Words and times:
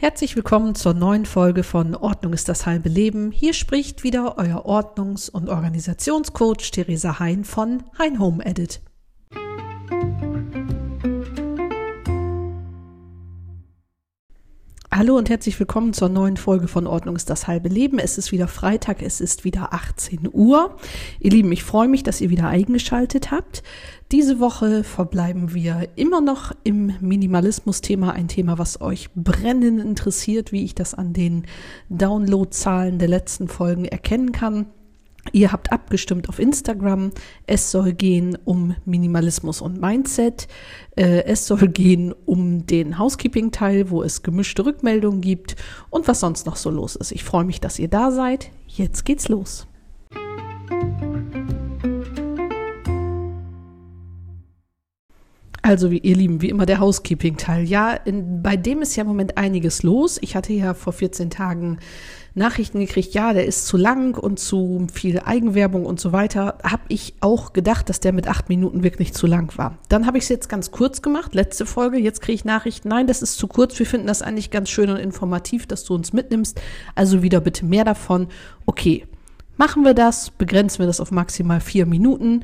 Herzlich 0.00 0.34
willkommen 0.34 0.74
zur 0.74 0.94
neuen 0.94 1.26
Folge 1.26 1.62
von 1.62 1.94
Ordnung 1.94 2.32
ist 2.32 2.48
das 2.48 2.64
halbe 2.64 2.88
Leben. 2.88 3.32
Hier 3.32 3.52
spricht 3.52 4.02
wieder 4.02 4.38
euer 4.38 4.64
Ordnungs- 4.64 5.28
und 5.28 5.50
Organisationscoach 5.50 6.70
Theresa 6.70 7.18
Hein 7.18 7.44
von 7.44 7.82
Hein 7.98 8.18
Home 8.18 8.42
Edit. 8.42 8.80
Hallo 15.00 15.16
und 15.16 15.30
herzlich 15.30 15.58
willkommen 15.58 15.94
zur 15.94 16.10
neuen 16.10 16.36
Folge 16.36 16.68
von 16.68 16.86
Ordnung 16.86 17.16
ist 17.16 17.30
das 17.30 17.46
halbe 17.46 17.70
Leben. 17.70 17.98
Es 17.98 18.18
ist 18.18 18.32
wieder 18.32 18.46
Freitag, 18.48 19.00
es 19.00 19.22
ist 19.22 19.44
wieder 19.44 19.72
18 19.72 20.28
Uhr. 20.30 20.76
Ihr 21.20 21.30
Lieben, 21.30 21.50
ich 21.52 21.64
freue 21.64 21.88
mich, 21.88 22.02
dass 22.02 22.20
ihr 22.20 22.28
wieder 22.28 22.48
eingeschaltet 22.48 23.30
habt. 23.30 23.62
Diese 24.12 24.40
Woche 24.40 24.84
verbleiben 24.84 25.54
wir 25.54 25.88
immer 25.96 26.20
noch 26.20 26.52
im 26.64 26.92
Minimalismus-Thema, 27.00 28.12
ein 28.12 28.28
Thema, 28.28 28.58
was 28.58 28.82
euch 28.82 29.08
brennend 29.14 29.80
interessiert, 29.80 30.52
wie 30.52 30.64
ich 30.64 30.74
das 30.74 30.92
an 30.92 31.14
den 31.14 31.46
Downloadzahlen 31.88 32.98
der 32.98 33.08
letzten 33.08 33.48
Folgen 33.48 33.86
erkennen 33.86 34.32
kann. 34.32 34.66
Ihr 35.32 35.52
habt 35.52 35.72
abgestimmt 35.72 36.28
auf 36.28 36.38
Instagram. 36.38 37.10
Es 37.46 37.70
soll 37.70 37.92
gehen 37.92 38.38
um 38.44 38.74
Minimalismus 38.84 39.60
und 39.60 39.80
Mindset. 39.80 40.48
Äh, 40.96 41.24
es 41.24 41.46
soll 41.46 41.68
gehen 41.68 42.14
um 42.26 42.66
den 42.66 42.98
Housekeeping-Teil, 42.98 43.90
wo 43.90 44.02
es 44.02 44.22
gemischte 44.22 44.64
Rückmeldungen 44.64 45.20
gibt 45.20 45.56
und 45.90 46.08
was 46.08 46.20
sonst 46.20 46.46
noch 46.46 46.56
so 46.56 46.70
los 46.70 46.96
ist. 46.96 47.12
Ich 47.12 47.24
freue 47.24 47.44
mich, 47.44 47.60
dass 47.60 47.78
ihr 47.78 47.88
da 47.88 48.10
seid. 48.10 48.50
Jetzt 48.66 49.04
geht's 49.04 49.28
los. 49.28 49.66
Also, 55.70 55.92
wie 55.92 55.98
ihr 55.98 56.16
Lieben, 56.16 56.42
wie 56.42 56.48
immer 56.48 56.66
der 56.66 56.80
Housekeeping-Teil. 56.80 57.62
Ja, 57.62 57.92
in, 57.92 58.42
bei 58.42 58.56
dem 58.56 58.82
ist 58.82 58.96
ja 58.96 59.02
im 59.02 59.06
Moment 59.06 59.38
einiges 59.38 59.84
los. 59.84 60.18
Ich 60.20 60.34
hatte 60.34 60.52
ja 60.52 60.74
vor 60.74 60.92
14 60.92 61.30
Tagen 61.30 61.78
Nachrichten 62.34 62.80
gekriegt, 62.80 63.14
ja, 63.14 63.32
der 63.32 63.46
ist 63.46 63.68
zu 63.68 63.76
lang 63.76 64.18
und 64.18 64.40
zu 64.40 64.88
viel 64.92 65.20
Eigenwerbung 65.20 65.86
und 65.86 66.00
so 66.00 66.10
weiter. 66.10 66.58
Habe 66.64 66.82
ich 66.88 67.14
auch 67.20 67.52
gedacht, 67.52 67.88
dass 67.88 68.00
der 68.00 68.12
mit 68.12 68.26
acht 68.26 68.48
Minuten 68.48 68.82
wirklich 68.82 69.14
zu 69.14 69.28
lang 69.28 69.56
war. 69.58 69.78
Dann 69.88 70.06
habe 70.06 70.18
ich 70.18 70.24
es 70.24 70.28
jetzt 70.28 70.48
ganz 70.48 70.72
kurz 70.72 71.02
gemacht, 71.02 71.36
letzte 71.36 71.66
Folge. 71.66 71.98
Jetzt 71.98 72.20
kriege 72.20 72.34
ich 72.34 72.44
Nachrichten, 72.44 72.88
nein, 72.88 73.06
das 73.06 73.22
ist 73.22 73.38
zu 73.38 73.46
kurz. 73.46 73.78
Wir 73.78 73.86
finden 73.86 74.08
das 74.08 74.22
eigentlich 74.22 74.50
ganz 74.50 74.70
schön 74.70 74.90
und 74.90 74.96
informativ, 74.96 75.68
dass 75.68 75.84
du 75.84 75.94
uns 75.94 76.12
mitnimmst. 76.12 76.60
Also 76.96 77.22
wieder 77.22 77.40
bitte 77.40 77.64
mehr 77.64 77.84
davon. 77.84 78.26
Okay, 78.66 79.06
machen 79.56 79.84
wir 79.84 79.94
das, 79.94 80.30
begrenzen 80.30 80.80
wir 80.80 80.88
das 80.88 81.00
auf 81.00 81.12
maximal 81.12 81.60
vier 81.60 81.86
Minuten. 81.86 82.42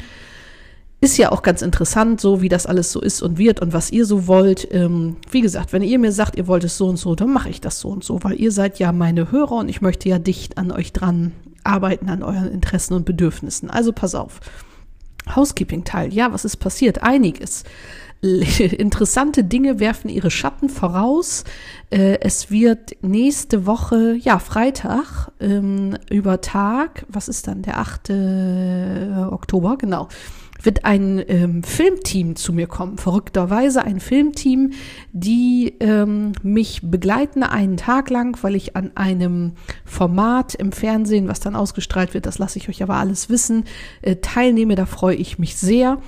Ist 1.01 1.19
ja 1.19 1.31
auch 1.31 1.43
ganz 1.43 1.61
interessant, 1.61 2.23
so 2.23 2.41
wie 2.41 2.49
das 2.49 2.67
alles 2.67 2.91
so 2.91 3.01
ist 3.03 3.21
und 3.21 3.37
wird 3.37 3.61
und 3.61 3.75
was 3.75 3.93
ihr 3.93 4.07
so 4.07 4.27
wollt. 4.27 4.67
Ähm, 4.73 5.17
wie 5.31 5.43
gesagt, 5.43 5.75
wenn 5.75 5.83
ihr 5.83 5.99
mir 5.99 6.11
sagt, 6.11 6.37
ihr 6.37 6.47
wollt 6.47 6.65
es 6.65 6.79
so 6.79 6.89
und 6.89 6.97
so, 6.97 7.15
dann 7.15 7.33
mache 7.33 7.51
ich 7.51 7.61
das 7.61 7.81
so 7.81 7.89
und 7.89 8.03
so, 8.03 8.25
weil 8.25 8.41
ihr 8.41 8.51
seid 8.51 8.79
ja 8.79 8.93
meine 8.93 9.31
Hörer 9.31 9.57
und 9.57 9.69
ich 9.69 9.83
möchte 9.83 10.09
ja 10.09 10.19
dicht 10.19 10.57
an 10.57 10.73
euch 10.73 10.95
dran 10.95 11.33
arbeiten, 11.65 12.09
an 12.09 12.23
euren 12.23 12.51
Interessen 12.51 12.95
und 12.95 13.05
Bedürfnissen. 13.05 13.69
Also 13.69 13.93
pass 13.93 14.15
auf. 14.15 14.41
Housekeeping-Teil. 15.35 16.15
Ja, 16.15 16.33
was 16.33 16.45
ist 16.45 16.57
passiert? 16.57 17.03
Einiges. 17.03 17.65
Interessante 18.23 19.45
Dinge 19.45 19.79
werfen 19.79 20.09
ihre 20.09 20.31
Schatten 20.31 20.71
voraus. 20.71 21.45
Äh, 21.91 22.21
es 22.21 22.51
wird 22.51 22.97
nächste 23.03 23.67
Woche, 23.67 24.17
ja, 24.19 24.39
Freitag, 24.39 25.31
ähm, 25.41 25.99
über 26.09 26.41
Tag, 26.41 27.05
was 27.09 27.29
ist 27.29 27.47
dann, 27.47 27.63
der 27.63 27.79
8. 27.79 28.11
Oktober, 29.31 29.77
genau, 29.77 30.09
wird 30.63 30.85
ein 30.85 31.23
ähm, 31.29 31.63
Filmteam 31.63 32.37
zu 32.37 32.53
mir 32.53 32.67
kommen. 32.67 32.99
Verrückterweise 32.99 33.85
ein 33.85 34.01
Filmteam, 34.01 34.73
die 35.13 35.75
ähm, 35.81 36.33
mich 36.43 36.81
begleiten 36.83 37.43
einen 37.43 37.77
Tag 37.77 38.11
lang, 38.11 38.39
weil 38.43 38.55
ich 38.55 38.77
an 38.77 38.93
einem 38.95 39.53
Format 39.85 40.55
im 40.55 40.73
Fernsehen, 40.73 41.29
was 41.29 41.41
dann 41.41 41.57
ausgestrahlt 41.57 42.15
wird, 42.15 42.27
das 42.27 42.39
lasse 42.39 42.59
ich 42.59 42.69
euch 42.69 42.83
aber 42.83 42.97
alles 42.97 43.29
wissen, 43.31 43.65
äh, 44.03 44.17
teilnehme. 44.17 44.75
Da 44.75 44.87
freue 44.87 45.17
ich 45.17 45.39
mich 45.39 45.57
sehr. 45.57 45.99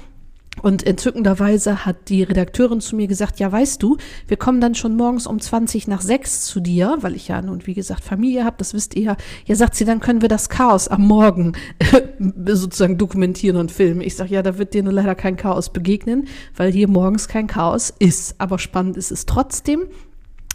Und 0.63 0.87
entzückenderweise 0.87 1.85
hat 1.85 2.09
die 2.09 2.23
Redakteurin 2.23 2.81
zu 2.81 2.97
mir 2.97 3.07
gesagt, 3.07 3.39
ja, 3.41 3.51
weißt 3.51 3.83
du, 3.83 3.97
wir 4.27 4.37
kommen 4.37 4.61
dann 4.61 4.75
schon 4.75 4.97
morgens 4.97 5.27
um 5.27 5.41
20 5.41 5.89
nach 5.89 6.01
6 6.01 6.45
zu 6.45 6.61
dir, 6.61 6.99
weil 7.01 7.15
ich 7.15 7.29
ja 7.29 7.41
nun, 7.43 7.67
wie 7.67 7.75
gesagt, 7.75 8.05
Familie 8.05 8.45
habe, 8.45 8.57
das 8.59 8.75
wisst 8.75 8.95
ihr 8.95 9.03
ja. 9.03 9.17
Ja, 9.47 9.55
sagt 9.55 9.75
sie, 9.75 9.85
dann 9.85 10.01
können 10.01 10.23
wir 10.23 10.29
das 10.29 10.49
Chaos 10.49 10.89
am 10.89 11.07
Morgen 11.07 11.53
sozusagen 12.47 12.99
dokumentieren 12.99 13.57
und 13.57 13.71
filmen. 13.71 14.01
Ich 14.01 14.17
sage, 14.17 14.35
ja, 14.35 14.43
da 14.43 14.59
wird 14.59 14.75
dir 14.75 14.83
nur 14.83 14.93
leider 14.93 15.15
kein 15.15 15.37
Chaos 15.37 15.71
begegnen, 15.71 16.29
weil 16.57 16.73
hier 16.73 16.89
morgens 16.89 17.29
kein 17.29 17.47
Chaos 17.47 17.93
ist. 17.99 18.35
Aber 18.39 18.59
spannend 18.59 18.97
ist 18.97 19.11
es 19.11 19.27
trotzdem. 19.27 19.89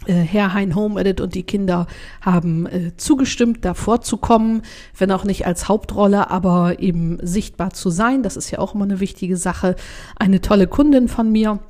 Äh, 0.06 0.12
Herr 0.12 0.54
Hein 0.54 0.74
Home 0.74 1.00
Edit 1.00 1.20
und 1.20 1.34
die 1.34 1.42
Kinder 1.42 1.86
haben 2.20 2.66
äh, 2.66 2.96
zugestimmt, 2.96 3.64
davor 3.64 4.00
zu 4.00 4.16
kommen, 4.16 4.62
wenn 4.96 5.10
auch 5.10 5.24
nicht 5.24 5.46
als 5.46 5.68
Hauptrolle, 5.68 6.30
aber 6.30 6.80
eben 6.80 7.18
sichtbar 7.22 7.72
zu 7.72 7.90
sein. 7.90 8.22
Das 8.22 8.36
ist 8.36 8.50
ja 8.50 8.58
auch 8.58 8.74
immer 8.74 8.84
eine 8.84 9.00
wichtige 9.00 9.36
Sache. 9.36 9.76
Eine 10.16 10.40
tolle 10.40 10.66
Kundin 10.66 11.08
von 11.08 11.30
mir, 11.30 11.60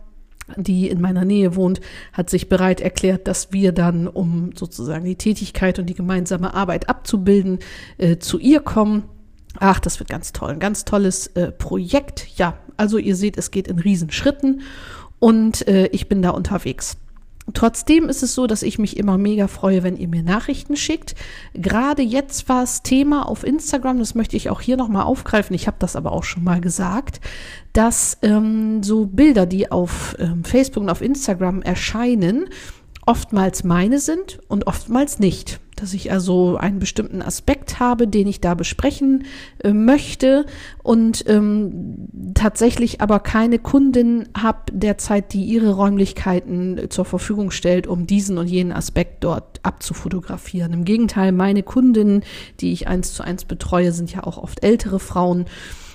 die 0.56 0.88
in 0.88 1.00
meiner 1.00 1.24
Nähe 1.24 1.56
wohnt, 1.56 1.80
hat 2.12 2.28
sich 2.28 2.48
bereit 2.48 2.80
erklärt, 2.80 3.28
dass 3.28 3.52
wir 3.52 3.72
dann, 3.72 4.08
um 4.08 4.50
sozusagen 4.54 5.04
die 5.04 5.16
Tätigkeit 5.16 5.78
und 5.78 5.86
die 5.86 5.94
gemeinsame 5.94 6.54
Arbeit 6.54 6.88
abzubilden, 6.88 7.60
äh, 7.98 8.18
zu 8.18 8.38
ihr 8.38 8.60
kommen. 8.60 9.04
Ach, 9.60 9.78
das 9.78 10.00
wird 10.00 10.10
ganz 10.10 10.32
toll. 10.32 10.50
Ein 10.50 10.58
ganz 10.58 10.84
tolles 10.84 11.28
äh, 11.28 11.52
Projekt. 11.52 12.26
Ja, 12.36 12.58
also 12.76 12.98
ihr 12.98 13.14
seht, 13.14 13.38
es 13.38 13.52
geht 13.52 13.68
in 13.68 13.78
Riesenschritten 13.78 14.62
und 15.20 15.66
äh, 15.68 15.86
ich 15.86 16.08
bin 16.08 16.22
da 16.22 16.30
unterwegs. 16.30 16.96
Trotzdem 17.52 18.08
ist 18.08 18.22
es 18.22 18.34
so, 18.34 18.46
dass 18.46 18.62
ich 18.62 18.78
mich 18.78 18.96
immer 18.96 19.18
mega 19.18 19.48
freue, 19.48 19.82
wenn 19.82 19.98
ihr 19.98 20.08
mir 20.08 20.22
Nachrichten 20.22 20.76
schickt. 20.76 21.14
Gerade 21.52 22.02
jetzt 22.02 22.48
war 22.48 22.62
es 22.62 22.82
Thema 22.82 23.28
auf 23.28 23.44
Instagram, 23.44 23.98
das 23.98 24.14
möchte 24.14 24.36
ich 24.36 24.48
auch 24.48 24.62
hier 24.62 24.78
nochmal 24.78 25.02
aufgreifen, 25.04 25.54
ich 25.54 25.66
habe 25.66 25.76
das 25.78 25.94
aber 25.94 26.12
auch 26.12 26.24
schon 26.24 26.42
mal 26.42 26.60
gesagt, 26.62 27.20
dass 27.74 28.16
ähm, 28.22 28.82
so 28.82 29.06
Bilder, 29.06 29.44
die 29.44 29.70
auf 29.70 30.16
ähm, 30.18 30.42
Facebook 30.44 30.84
und 30.84 30.90
auf 30.90 31.02
Instagram 31.02 31.60
erscheinen, 31.60 32.46
oftmals 33.04 33.62
meine 33.62 33.98
sind 33.98 34.38
und 34.48 34.66
oftmals 34.66 35.18
nicht. 35.18 35.60
Dass 35.84 35.92
ich 35.92 36.10
also 36.10 36.56
einen 36.56 36.78
bestimmten 36.78 37.20
Aspekt 37.20 37.78
habe, 37.78 38.08
den 38.08 38.26
ich 38.26 38.40
da 38.40 38.54
besprechen 38.54 39.26
äh, 39.62 39.74
möchte 39.74 40.46
und 40.82 41.28
ähm, 41.28 42.08
tatsächlich 42.32 43.02
aber 43.02 43.20
keine 43.20 43.58
Kundin 43.58 44.26
habe 44.34 44.60
derzeit, 44.72 45.34
die 45.34 45.44
ihre 45.44 45.74
Räumlichkeiten 45.74 46.86
zur 46.88 47.04
Verfügung 47.04 47.50
stellt, 47.50 47.86
um 47.86 48.06
diesen 48.06 48.38
und 48.38 48.46
jenen 48.46 48.72
Aspekt 48.72 49.24
dort 49.24 49.60
abzufotografieren. 49.62 50.72
Im 50.72 50.86
Gegenteil, 50.86 51.32
meine 51.32 51.62
Kundinnen, 51.62 52.22
die 52.60 52.72
ich 52.72 52.88
eins 52.88 53.12
zu 53.12 53.22
eins 53.22 53.44
betreue, 53.44 53.92
sind 53.92 54.10
ja 54.10 54.24
auch 54.24 54.38
oft 54.38 54.64
ältere 54.64 54.98
Frauen 54.98 55.44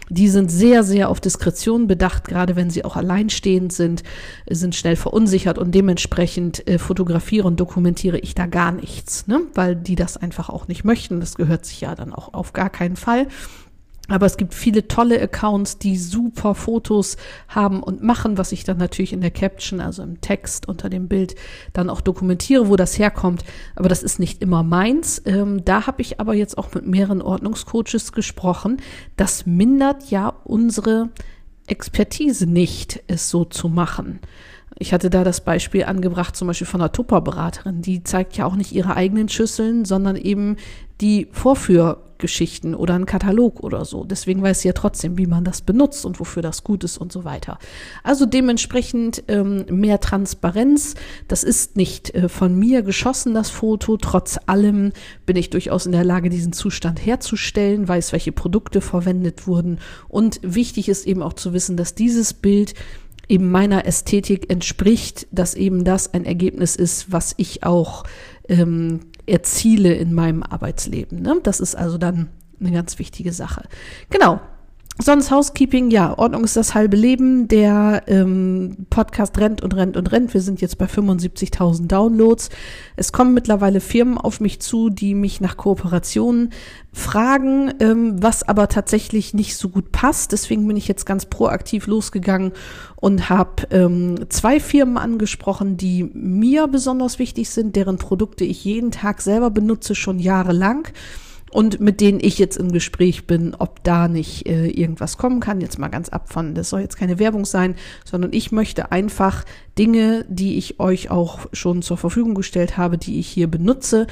die 0.10 0.28
sind 0.28 0.50
sehr, 0.52 0.84
sehr 0.84 1.10
auf 1.10 1.22
Diskretion 1.22 1.88
bedacht, 1.88 2.28
gerade 2.28 2.56
wenn 2.56 2.70
sie 2.70 2.84
auch 2.84 2.96
alleinstehend 2.96 3.72
sind, 3.72 4.04
sind 4.50 4.76
schnell 4.76 4.96
verunsichert 4.96 5.58
und 5.58 5.74
dementsprechend 5.74 6.68
äh, 6.68 6.80
fotografiere 6.80 7.48
und 7.48 7.60
dokumentiere 7.60 8.18
ich 8.20 8.36
da 8.36 8.48
gar 8.48 8.72
nichts, 8.72 9.28
ne? 9.28 9.42
weil 9.54 9.76
die 9.76 9.96
das 9.96 10.18
einfach 10.18 10.50
auch 10.50 10.68
nicht 10.68 10.84
möchten. 10.84 11.20
Das 11.20 11.36
gehört 11.36 11.66
sich 11.66 11.82
ja 11.82 11.96
dann 11.96 12.14
auch 12.14 12.34
auf 12.34 12.54
gar 12.54 12.70
keinen 12.70 12.96
Fall. 12.96 13.28
Aber 14.10 14.26
es 14.26 14.38
gibt 14.38 14.54
viele 14.54 14.88
tolle 14.88 15.22
Accounts, 15.22 15.78
die 15.78 15.98
super 15.98 16.56
Fotos 16.56 17.18
haben 17.48 17.82
und 17.82 18.04
machen, 18.04 18.38
was 18.38 18.52
ich 18.52 18.64
dann 18.64 18.78
natürlich 18.78 19.14
in 19.14 19.22
der 19.22 19.32
Caption, 19.32 19.80
also 19.80 20.04
im 20.04 20.20
Text 20.20 20.68
unter 20.68 20.90
dem 20.90 21.08
Bild, 21.08 21.36
dann 21.74 21.90
auch 21.90 22.02
dokumentiere, 22.02 22.68
wo 22.68 22.76
das 22.76 22.98
herkommt. 22.98 23.44
Aber 23.76 23.88
das 23.88 24.04
ist 24.04 24.20
nicht 24.20 24.42
immer 24.42 24.64
meins. 24.64 25.22
Ähm, 25.26 25.64
da 25.64 25.88
habe 25.88 26.02
ich 26.02 26.20
aber 26.20 26.34
jetzt 26.34 26.58
auch 26.58 26.74
mit 26.74 26.88
mehreren 26.88 27.22
Ordnungscoaches 27.22 28.12
gesprochen. 28.12 28.78
Das 29.16 29.46
mindert 29.46 30.10
ja 30.10 30.34
unsere 30.44 31.10
Expertise 31.68 32.48
nicht, 32.48 33.04
es 33.08 33.30
so 33.30 33.46
zu 33.46 33.70
machen. 33.70 34.20
Ich 34.78 34.94
hatte 34.94 35.10
da 35.10 35.24
das 35.24 35.42
Beispiel 35.42 35.84
angebracht, 35.84 36.36
zum 36.36 36.48
Beispiel 36.48 36.68
von 36.68 36.82
einer 36.82 36.92
Tupperberaterin. 36.92 37.82
Die 37.82 38.04
zeigt 38.04 38.38
ja 38.38 38.46
auch 38.46 38.56
nicht 38.56 38.72
ihre 38.72 38.96
eigenen 38.96 39.28
Schüsseln, 39.28 39.84
sondern 39.84 40.16
eben 40.16 40.56
die 41.02 41.28
Vorführgeschichten 41.32 42.76
oder 42.76 42.94
einen 42.94 43.06
Katalog 43.06 43.62
oder 43.62 43.86
so. 43.86 44.04
Deswegen 44.04 44.42
weiß 44.42 44.62
sie 44.62 44.68
ja 44.68 44.74
trotzdem, 44.74 45.18
wie 45.18 45.28
man 45.28 45.46
das 45.46 45.62
benutzt 45.62 46.06
und 46.06 46.20
wofür 46.20 46.42
das 46.42 46.64
gut 46.64 46.84
ist 46.84 46.98
und 46.98 47.12
so 47.12 47.24
weiter. 47.24 47.58
Also 48.04 48.26
dementsprechend 48.26 49.24
ähm, 49.28 49.66
mehr 49.70 50.00
Transparenz. 50.00 50.96
Das 51.28 51.44
ist 51.44 51.78
nicht 51.78 52.14
äh, 52.14 52.28
von 52.28 52.58
mir 52.58 52.82
geschossen, 52.82 53.34
das 53.34 53.50
Foto. 53.50 53.98
Trotz 53.98 54.38
allem 54.46 54.92
bin 55.26 55.38
ich 55.38 55.50
durchaus 55.50 55.86
in 55.86 55.94
der 55.94 56.04
Lage, 56.04 56.30
diesen 56.30 56.54
Zustand 56.54 57.06
herzustellen, 57.06 57.88
weiß, 57.88 58.12
welche 58.12 58.34
Produkte 58.34 58.82
verwendet 58.82 59.48
wurden. 59.48 59.80
Und 60.10 60.40
wichtig 60.44 60.90
ist 60.90 61.08
eben 61.08 61.24
auch 61.24 61.34
zu 61.34 61.54
wissen, 61.54 61.78
dass 61.78 61.96
dieses 61.96 62.34
Bild 62.34 62.74
eben 63.30 63.52
meiner 63.52 63.86
Ästhetik 63.86 64.50
entspricht, 64.52 65.28
dass 65.32 65.54
eben 65.54 65.86
das 65.86 66.14
ein 66.14 66.26
Ergebnis 66.26 66.76
ist, 66.76 67.12
was 67.12 67.36
ich 67.38 67.64
auch 67.64 68.04
ähm, 68.50 69.02
erziele 69.30 69.94
in 69.94 70.14
meinem 70.14 70.44
Arbeitsleben. 70.44 71.22
Ne? 71.22 71.40
Das 71.44 71.60
ist 71.60 71.76
also 71.76 71.98
dann 71.98 72.30
eine 72.60 72.72
ganz 72.72 73.00
wichtige 73.00 73.32
Sache. 73.32 73.64
Genau. 74.10 74.42
Sonst 75.02 75.32
Housekeeping, 75.32 75.92
ja, 75.92 76.18
Ordnung 76.18 76.44
ist 76.44 76.58
das 76.58 76.76
halbe 76.76 76.98
Leben. 76.98 77.48
Der 77.48 78.04
ähm, 78.08 78.86
Podcast 78.90 79.38
rennt 79.38 79.62
und 79.62 79.74
rennt 79.74 79.96
und 79.96 80.12
rennt. 80.12 80.34
Wir 80.34 80.42
sind 80.42 80.60
jetzt 80.60 80.78
bei 80.78 80.88
75.000 80.88 81.88
Downloads. 81.88 82.50
Es 82.98 83.14
kommen 83.14 83.34
mittlerweile 83.34 83.80
Firmen 83.80 84.18
auf 84.18 84.42
mich 84.42 84.60
zu, 84.60 84.90
die 84.90 85.16
mich 85.16 85.40
nach 85.40 85.56
Kooperationen 85.56 86.52
fragen, 86.92 87.74
ähm, 87.80 88.22
was 88.22 88.44
aber 88.46 88.68
tatsächlich 88.68 89.34
nicht 89.34 89.56
so 89.56 89.70
gut 89.70 89.94
passt. 89.94 90.34
Deswegen 90.34 90.68
bin 90.68 90.76
ich 90.76 90.90
jetzt 90.90 91.06
ganz 91.06 91.28
proaktiv 91.28 91.88
losgegangen 91.88 92.52
und 92.98 93.30
habe 93.30 93.68
ähm, 93.72 94.26
zwei 94.28 94.60
Firmen 94.60 94.98
angesprochen, 94.98 95.78
die 95.78 96.04
mir 96.14 96.68
besonders 96.68 97.20
wichtig 97.20 97.50
sind, 97.52 97.78
deren 97.78 98.00
Produkte 98.00 98.44
ich 98.44 98.66
jeden 98.66 98.92
Tag 98.92 99.22
selber 99.22 99.50
benutze, 99.50 99.96
schon 99.96 100.20
jahrelang 100.20 100.90
und 101.52 101.80
mit 101.80 102.02
denen 102.02 102.20
ich 102.22 102.38
jetzt 102.38 102.58
im 102.58 102.72
Gespräch 102.72 103.28
bin, 103.28 103.56
ob 103.56 103.84
da 103.84 104.08
nicht 104.08 104.48
äh, 104.48 104.68
irgendwas 104.68 105.18
kommen 105.18 105.40
kann. 105.40 105.62
Jetzt 105.62 105.80
mal 105.80 105.88
ganz 105.88 106.10
ab 106.10 106.32
von, 106.32 106.54
das 106.56 106.70
soll 106.70 106.82
jetzt 106.82 106.98
keine 106.98 107.20
Werbung 107.20 107.46
sein, 107.46 107.76
sondern 108.06 108.34
ich 108.34 108.52
möchte 108.52 108.92
einfach 108.92 109.46
Dinge, 109.78 110.26
die 110.30 110.58
ich 110.58 110.80
euch 110.80 111.10
auch 111.10 111.48
schon 111.54 111.82
zur 111.82 111.98
Verfügung 111.98 112.36
gestellt 112.36 112.78
habe, 112.78 112.98
die 112.98 113.20
ich 113.20 113.28
hier 113.28 113.48
benutze, 113.48 114.08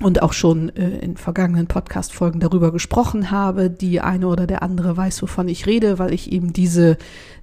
und 0.00 0.22
auch 0.22 0.32
schon 0.32 0.68
äh, 0.76 0.98
in 0.98 1.16
vergangenen 1.16 1.66
Podcast-Folgen 1.66 2.40
darüber 2.40 2.70
gesprochen 2.72 3.30
habe. 3.30 3.68
Die 3.68 4.00
eine 4.00 4.28
oder 4.28 4.46
der 4.46 4.62
andere 4.62 4.96
weiß, 4.96 5.22
wovon 5.22 5.48
ich 5.48 5.66
rede, 5.66 5.98
weil 5.98 6.14
ich 6.14 6.30
eben 6.30 6.52
diese 6.52 6.98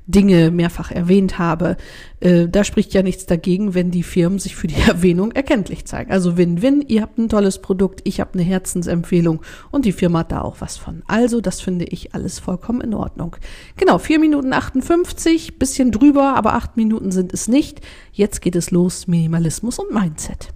Dinge 0.08 0.52
mehrfach 0.52 0.92
erwähnt 0.92 1.40
habe. 1.40 1.78
Äh, 2.20 2.48
da 2.48 2.64
spricht 2.64 2.94
ja 2.94 3.02
nichts 3.04 3.26
dagegen, 3.26 3.74
wenn 3.74 3.92
die 3.92 4.04
Firmen 4.04 4.40
sich 4.40 4.56
für 4.56 4.68
die 4.68 4.82
Erwähnung 4.88 5.32
erkenntlich 5.32 5.86
zeigen. 5.86 6.12
Also 6.12 6.38
Win-Win, 6.38 6.86
ihr 6.88 7.02
habt 7.02 7.18
ein 7.18 7.30
tolles 7.30 7.60
Produkt, 7.62 8.02
ich 8.04 8.20
habe 8.20 8.34
eine 8.34 8.44
Herzensempfehlung 8.44 9.42
und 9.72 9.86
die 9.86 9.92
Firma 9.92 10.20
hat 10.20 10.32
da 10.32 10.42
auch 10.42 10.58
was 10.60 10.78
von. 10.78 11.04
Also 11.08 11.42
das 11.42 11.62
finde 11.62 11.86
ich 11.86 12.14
alles 12.14 12.40
vollkommen 12.40 12.82
in 12.82 12.94
Ordnung. 12.94 13.36
Genau, 13.78 13.98
vier 13.98 14.20
Minuten 14.20 14.54
58, 14.54 15.58
bisschen 15.60 15.92
drüber, 15.92 16.36
aber 16.36 16.54
acht 16.54 16.78
Minuten 16.78 17.12
sind 17.12 17.34
es 17.34 17.48
nicht. 17.48 17.82
Jetzt 18.12 18.42
geht 18.42 18.56
es 18.56 18.72
los, 18.72 19.08
Minimalismus 19.08 19.80
und 19.80 19.94
Mindset. 19.94 20.54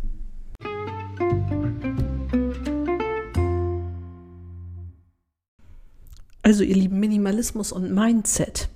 Also 6.42 6.64
ihr 6.64 6.76
lieben 6.76 7.00
Minimalismus 7.00 7.72
und 7.72 7.92
Mindset. 7.92 8.70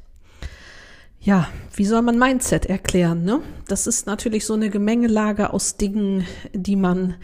Ja, 1.24 1.48
wie 1.74 1.86
soll 1.86 2.02
man 2.02 2.20
Mindset 2.20 2.66
erklären? 2.66 3.24
Ne? 3.24 3.40
Das 3.70 3.88
ist 3.88 4.08
natürlich 4.08 4.46
so 4.46 4.56
eine 4.56 4.70
Gemengelage 4.70 5.54
aus 5.54 5.78
Dingen, 5.78 6.26
die 6.52 6.76
man 6.76 7.16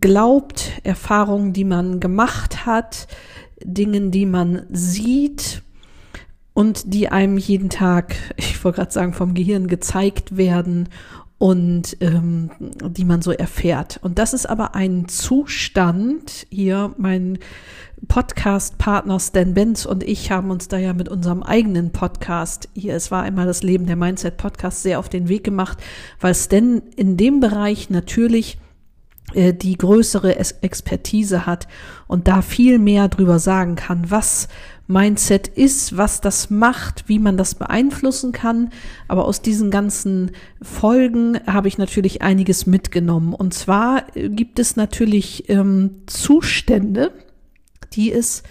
glaubt, 0.00 0.72
Erfahrungen, 0.82 1.52
die 1.52 1.64
man 1.64 2.00
gemacht 2.00 2.64
hat, 2.64 3.06
Dingen, 3.62 4.10
die 4.10 4.24
man 4.24 4.62
sieht 4.70 5.62
und 6.54 6.94
die 6.94 7.10
einem 7.10 7.36
jeden 7.36 7.68
Tag, 7.68 8.16
ich 8.38 8.64
wollte 8.64 8.76
gerade 8.76 8.92
sagen, 8.92 9.12
vom 9.12 9.34
Gehirn 9.34 9.66
gezeigt 9.66 10.38
werden 10.38 10.88
und 11.36 11.98
ähm, 12.00 12.50
die 12.60 13.04
man 13.04 13.20
so 13.20 13.30
erfährt. 13.30 13.98
Und 14.00 14.18
das 14.18 14.32
ist 14.32 14.46
aber 14.46 14.74
ein 14.74 15.06
Zustand, 15.08 16.46
hier 16.48 16.94
mein 16.96 17.38
Podcast-Partner 18.08 19.18
Stan 19.20 19.54
Benz 19.54 19.86
und 19.86 20.02
ich 20.02 20.30
haben 20.30 20.50
uns 20.50 20.68
da 20.68 20.78
ja 20.78 20.92
mit 20.92 21.08
unserem 21.08 21.42
eigenen 21.42 21.90
Podcast, 21.90 22.68
hier 22.74 22.94
es 22.94 23.10
war 23.10 23.22
einmal 23.22 23.46
das 23.46 23.62
Leben 23.62 23.86
der 23.86 23.96
Mindset 23.96 24.36
Podcast, 24.36 24.82
sehr 24.82 24.98
auf 24.98 25.08
den 25.08 25.28
Weg 25.28 25.44
gemacht, 25.44 25.78
weil 26.20 26.34
Stan 26.34 26.82
in 26.96 27.16
dem 27.16 27.40
Bereich 27.40 27.90
natürlich 27.90 28.58
äh, 29.32 29.54
die 29.54 29.76
größere 29.76 30.36
Expertise 30.36 31.46
hat 31.46 31.66
und 32.06 32.28
da 32.28 32.42
viel 32.42 32.78
mehr 32.78 33.08
drüber 33.08 33.38
sagen 33.38 33.74
kann, 33.74 34.10
was 34.10 34.48
Mindset 34.86 35.48
ist, 35.48 35.96
was 35.96 36.20
das 36.20 36.50
macht, 36.50 37.08
wie 37.08 37.18
man 37.18 37.38
das 37.38 37.54
beeinflussen 37.54 38.32
kann. 38.32 38.70
Aber 39.08 39.24
aus 39.24 39.40
diesen 39.40 39.70
ganzen 39.70 40.32
Folgen 40.60 41.40
habe 41.46 41.68
ich 41.68 41.78
natürlich 41.78 42.20
einiges 42.20 42.66
mitgenommen. 42.66 43.32
Und 43.32 43.54
zwar 43.54 44.14
äh, 44.14 44.28
gibt 44.28 44.58
es 44.58 44.76
natürlich 44.76 45.48
ähm, 45.48 46.02
Zustände, 46.06 47.12
die 47.96 48.12
es 48.12 48.42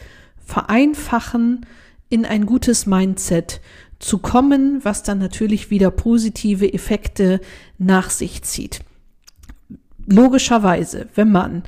vereinfachen, 0.46 1.66
in 2.10 2.26
ein 2.26 2.46
gutes 2.46 2.86
Mindset 2.86 3.62
zu 4.00 4.20
kommen, 4.20 4.84
was 4.84 5.04
dann 5.04 5.20
natürlich 5.20 5.70
wieder 5.70 5.90
positive 5.90 6.72
Effekte 6.72 7.40
nach 7.78 8.10
sich 8.10 8.44
zieht. 8.44 8.82
Logischerweise, 10.06 11.08
wenn 11.16 11.32
man 11.32 11.64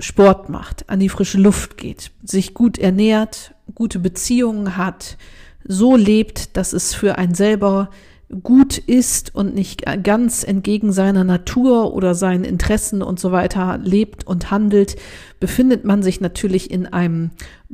Sport 0.00 0.48
macht, 0.48 0.90
an 0.90 0.98
die 0.98 1.08
frische 1.08 1.38
Luft 1.38 1.76
geht, 1.76 2.10
sich 2.24 2.54
gut 2.54 2.76
ernährt, 2.76 3.54
gute 3.74 4.00
Beziehungen 4.00 4.76
hat, 4.76 5.16
so 5.64 5.96
lebt, 5.96 6.56
dass 6.56 6.72
es 6.72 6.92
für 6.92 7.18
einen 7.18 7.34
selber 7.34 7.90
gut 8.42 8.78
ist 8.78 9.34
und 9.34 9.54
nicht 9.54 9.84
ganz 10.02 10.42
entgegen 10.42 10.92
seiner 10.92 11.24
Natur 11.24 11.94
oder 11.94 12.14
seinen 12.14 12.44
Interessen 12.44 13.02
und 13.02 13.20
so 13.20 13.30
weiter 13.30 13.78
lebt 13.82 14.26
und 14.26 14.50
handelt, 14.50 14.96
befindet 15.38 15.84
man 15.84 16.02
sich 16.02 16.20
natürlich 16.20 16.70
in 16.70 16.86
einem 16.86 17.30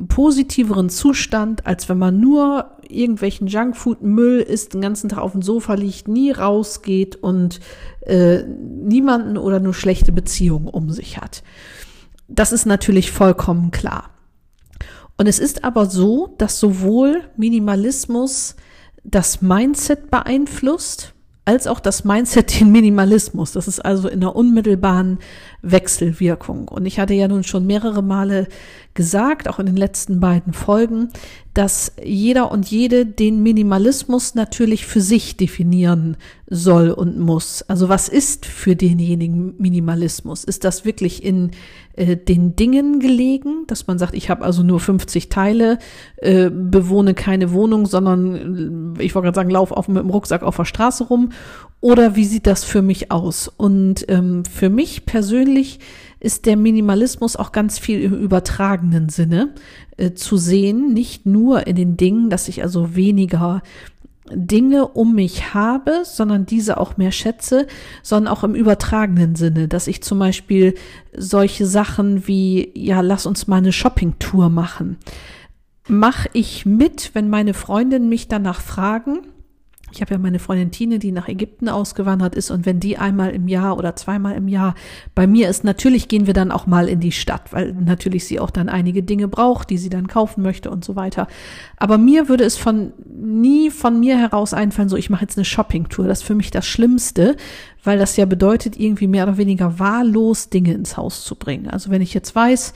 positiveren 0.09 0.91
Zustand, 0.91 1.67
als 1.67 1.89
wenn 1.89 1.99
man 1.99 2.19
nur 2.19 2.73
irgendwelchen 2.89 3.47
Junkfood-Müll 3.47 4.41
isst, 4.41 4.75
den 4.75 4.81
ganzen 4.81 5.09
Tag 5.09 5.21
auf 5.21 5.33
dem 5.33 5.43
Sofa 5.43 5.75
liegt, 5.75 6.09
nie 6.09 6.33
rausgeht 6.33 7.17
und 7.17 7.61
äh, 8.01 8.43
niemanden 8.43 9.37
oder 9.37 9.61
nur 9.61 9.75
schlechte 9.75 10.11
Beziehungen 10.11 10.67
um 10.67 10.91
sich 10.91 11.19
hat. 11.19 11.45
Das 12.27 12.53
ist 12.53 12.67
natürlich 12.67 13.13
vollkommen 13.13 13.71
klar. 13.71 14.11
Und 15.17 15.27
es 15.27 15.39
ist 15.39 15.65
aber 15.65 15.87
so, 15.87 16.35
dass 16.39 16.59
sowohl 16.59 17.23
Minimalismus 17.37 18.57
das 19.05 19.43
Mindset 19.43 20.11
beeinflusst, 20.11 21.15
als 21.45 21.67
auch 21.67 21.81
das 21.81 22.05
Mindset 22.05 22.61
den 22.61 22.71
Minimalismus. 22.71 23.53
Das 23.53 23.69
ist 23.69 23.81
also 23.81 24.09
in 24.09 24.23
einer 24.23 24.37
unmittelbaren 24.37 25.19
Wechselwirkung. 25.63 26.69
Und 26.69 26.87
ich 26.87 27.01
hatte 27.01 27.15
ja 27.15 27.29
nun 27.29 27.45
schon 27.45 27.67
mehrere 27.67 28.03
Male 28.03 28.47
gesagt, 28.95 29.49
auch 29.49 29.59
in 29.59 29.67
den 29.67 29.77
letzten 29.77 30.21
beiden 30.21 30.53
Folgen, 30.53 31.09
dass 31.55 31.93
jeder 32.03 32.53
und 32.53 32.71
jede 32.71 33.05
den 33.05 33.43
Minimalismus 33.43 34.35
natürlich 34.35 34.87
für 34.87 35.01
sich 35.01 35.37
definieren 35.37 36.17
soll 36.47 36.91
und 36.91 37.19
muss. 37.19 37.63
Also 37.63 37.89
was 37.89 38.09
ist 38.09 38.47
für 38.47 38.77
denjenigen 38.77 39.55
Minimalismus? 39.59 40.45
Ist 40.45 40.65
das 40.65 40.85
wirklich 40.85 41.25
in 41.25 41.51
äh, 41.99 42.17
den 42.17 42.55
Dingen 42.55 43.01
gelegen, 43.01 43.65
dass 43.67 43.89
man 43.89 43.99
sagt, 43.99 44.15
ich 44.15 44.31
habe 44.31 44.45
also 44.45 44.63
nur 44.63 44.79
50 44.79 45.29
Teile, 45.29 45.79
äh, 46.19 46.49
bewohne 46.49 47.15
keine 47.15 47.53
Wohnung, 47.53 47.87
sondern 47.87 48.97
äh, 48.97 49.03
ich 49.03 49.15
wollte 49.15 49.27
gerade 49.27 49.37
sagen, 49.37 49.51
lauf 49.51 49.73
auf, 49.73 49.89
mit 49.89 50.03
dem 50.03 50.11
Rucksack 50.11 50.43
auf 50.43 50.57
der 50.57 50.65
Straße 50.65 51.05
rum? 51.05 51.31
Oder 51.81 52.17
wie 52.17 52.25
sieht 52.25 52.47
das 52.47 52.65
für 52.65 52.83
mich 52.83 53.11
aus? 53.11 53.49
Und 53.49 54.05
ähm, 54.09 54.45
für 54.45 54.71
mich 54.71 55.07
persönlich 55.07 55.48
ist 56.21 56.47
der 56.47 56.57
Minimalismus 56.57 57.37
auch 57.37 57.53
ganz 57.53 57.79
viel 57.79 58.03
im 58.03 58.15
übertragenen 58.15 59.09
Sinne 59.09 59.55
äh, 59.97 60.13
zu 60.13 60.37
sehen, 60.37 60.93
nicht 60.93 61.27
nur 61.27 61.67
in 61.67 61.77
den 61.77 61.97
Dingen, 61.97 62.31
dass 62.31 62.49
ich 62.49 62.63
also 62.63 62.97
weniger 62.97 63.63
Dinge 64.31 64.89
um 64.89 65.15
mich 65.15 65.55
habe, 65.55 66.03
sondern 66.05 66.47
diese 66.47 66.79
auch 66.79 66.97
mehr 66.97 67.13
schätze, 67.13 67.67
sondern 68.03 68.33
auch 68.33 68.45
im 68.45 68.55
übertragenen 68.55 69.35
Sinne, 69.37 69.69
dass 69.69 69.87
ich 69.87 70.03
zum 70.03 70.19
Beispiel 70.19 70.75
solche 71.17 71.67
Sachen 71.67 72.27
wie, 72.27 72.71
ja, 72.75 73.01
lass 73.01 73.27
uns 73.27 73.47
mal 73.47 73.57
eine 73.57 73.73
Shoppingtour 73.73 74.51
machen. 74.51 74.99
Mache 75.89 76.29
ich 76.35 76.67
mit, 76.67 77.13
wenn 77.15 77.31
meine 77.31 77.55
Freundinnen 77.55 78.09
mich 78.09 78.29
danach 78.29 78.61
fragen, 78.61 79.21
ich 79.93 80.01
habe 80.01 80.13
ja 80.13 80.19
meine 80.19 80.39
Freundin 80.39 80.71
Tine, 80.71 80.99
die 80.99 81.13
nach 81.13 81.29
Ägypten 81.29 81.69
ausgewandert 81.69 82.35
ist 82.35 82.51
und 82.51 82.67
wenn 82.67 82.81
die 82.81 82.99
einmal 82.99 83.31
im 83.31 83.49
Jahr 83.49 83.79
oder 83.79 83.97
zweimal 83.97 84.35
im 84.35 84.49
Jahr 84.49 84.75
bei 85.15 85.27
mir 85.27 85.49
ist, 85.49 85.65
natürlich 85.65 86.09
gehen 86.09 86.27
wir 86.27 86.35
dann 86.35 86.51
auch 86.51 86.67
mal 86.67 86.89
in 86.89 87.01
die 87.01 87.13
Stadt, 87.13 87.53
weil 87.53 87.73
natürlich 87.73 88.27
sie 88.27 88.41
auch 88.41 88.51
dann 88.51 88.69
einige 88.69 89.03
Dinge 89.03 89.29
braucht, 89.29 89.71
die 89.71 89.79
sie 89.79 89.91
dann 89.91 90.07
kaufen 90.07 90.43
möchte 90.43 90.71
und 90.71 90.85
so 90.85 90.97
weiter. 90.97 91.27
Aber 91.77 91.99
mir 91.99 92.29
würde 92.29 92.45
es 92.45 92.57
von 92.57 92.93
nie 93.07 93.71
von 93.71 93.99
mir 93.99 94.19
heraus 94.19 94.55
einfallen, 94.55 94.89
so 94.89 94.97
ich 94.97 95.11
mache 95.11 95.23
jetzt 95.23 95.39
eine 95.39 95.45
Shoppingtour. 95.45 96.07
Das 96.07 96.21
ist 96.21 96.27
für 96.27 96.35
mich 96.35 96.51
das 96.51 96.67
Schlimmste, 96.67 97.37
weil 97.85 97.99
das 97.99 98.17
ja 98.17 98.27
bedeutet, 98.27 98.79
irgendwie 98.79 99.07
mehr 99.07 99.25
oder 99.25 99.37
weniger 99.37 99.79
wahllos 99.79 100.51
Dinge 100.51 100.73
ins 100.73 100.97
Haus 100.97 101.25
zu 101.25 101.37
bringen. 101.37 101.69
Also 101.69 101.91
wenn 101.91 102.03
ich 102.03 102.15
jetzt 102.15 102.35
weiß, 102.35 102.73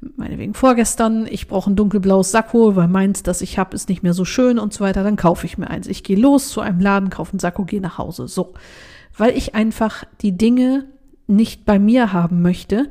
meinetwegen 0.00 0.54
vorgestern, 0.54 1.26
ich 1.28 1.48
brauche 1.48 1.70
ein 1.70 1.76
dunkelblaues 1.76 2.30
Sakko, 2.30 2.76
weil 2.76 2.88
meins, 2.88 3.22
das 3.22 3.40
ich 3.40 3.58
habe, 3.58 3.74
ist 3.74 3.88
nicht 3.88 4.02
mehr 4.02 4.14
so 4.14 4.24
schön 4.24 4.58
und 4.58 4.72
so 4.72 4.84
weiter, 4.84 5.02
dann 5.02 5.16
kaufe 5.16 5.46
ich 5.46 5.58
mir 5.58 5.70
eins. 5.70 5.86
Ich 5.86 6.04
gehe 6.04 6.18
los 6.18 6.48
zu 6.48 6.60
einem 6.60 6.80
Laden, 6.80 7.10
kaufe 7.10 7.36
ein 7.36 7.40
Sakko, 7.40 7.64
gehe 7.64 7.80
nach 7.80 7.98
Hause. 7.98 8.28
So. 8.28 8.54
Weil 9.16 9.36
ich 9.36 9.54
einfach 9.54 10.04
die 10.20 10.36
Dinge 10.36 10.84
nicht 11.26 11.64
bei 11.64 11.78
mir 11.78 12.12
haben 12.12 12.42
möchte, 12.42 12.88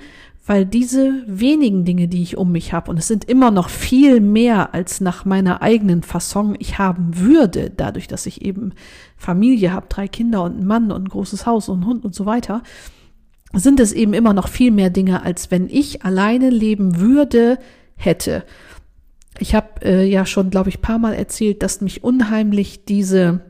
weil 0.48 0.66
diese 0.66 1.24
wenigen 1.26 1.86
Dinge, 1.86 2.08
die 2.08 2.22
ich 2.22 2.38
um 2.38 2.52
mich 2.52 2.72
habe, 2.72 2.92
und 2.92 2.98
es 2.98 3.08
sind 3.08 3.26
immer 3.26 3.50
noch 3.50 3.70
viel 3.70 4.20
mehr 4.20 4.76
als 4.76 5.02
nach 5.02 5.26
meiner 5.26 5.62
eigenen 5.64 6.04
Fasson 6.04 6.56
ich 6.60 6.78
haben 6.78 7.18
würde, 7.18 7.72
dadurch, 7.76 8.08
dass 8.08 8.28
ich 8.28 8.46
eben 8.46 8.74
Familie 9.18 9.74
habe, 9.74 9.88
drei 9.90 10.08
Kinder 10.08 10.44
und 10.44 10.58
einen 10.58 10.68
Mann 10.68 10.92
und 10.92 11.06
ein 11.06 11.10
großes 11.10 11.48
Haus 11.48 11.68
und 11.68 11.78
einen 11.78 11.88
Hund 11.88 12.06
und 12.06 12.14
so 12.14 12.28
weiter, 12.28 12.62
sind 13.56 13.80
es 13.80 13.94
eben 13.94 14.14
immer 14.14 14.34
noch 14.34 14.48
viel 14.48 14.72
mehr 14.72 14.90
Dinge, 14.90 15.24
als 15.24 15.52
wenn 15.52 15.70
ich 15.70 16.04
alleine 16.04 16.50
leben 16.50 17.00
würde, 17.00 17.58
hätte. 17.96 18.44
Ich 19.40 19.56
habe 19.56 19.82
äh, 19.84 20.06
ja 20.06 20.26
schon, 20.26 20.50
glaube 20.50 20.70
ich, 20.70 20.82
paar 20.82 21.00
Mal 21.00 21.14
erzählt, 21.14 21.64
dass 21.64 21.82
mich 21.82 22.04
unheimlich 22.04 22.86
diese 22.86 23.42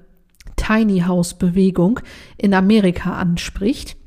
Tiny 0.56 1.02
House 1.02 1.36
Bewegung 1.36 2.00
in 2.38 2.54
Amerika 2.54 3.14
anspricht. 3.14 3.98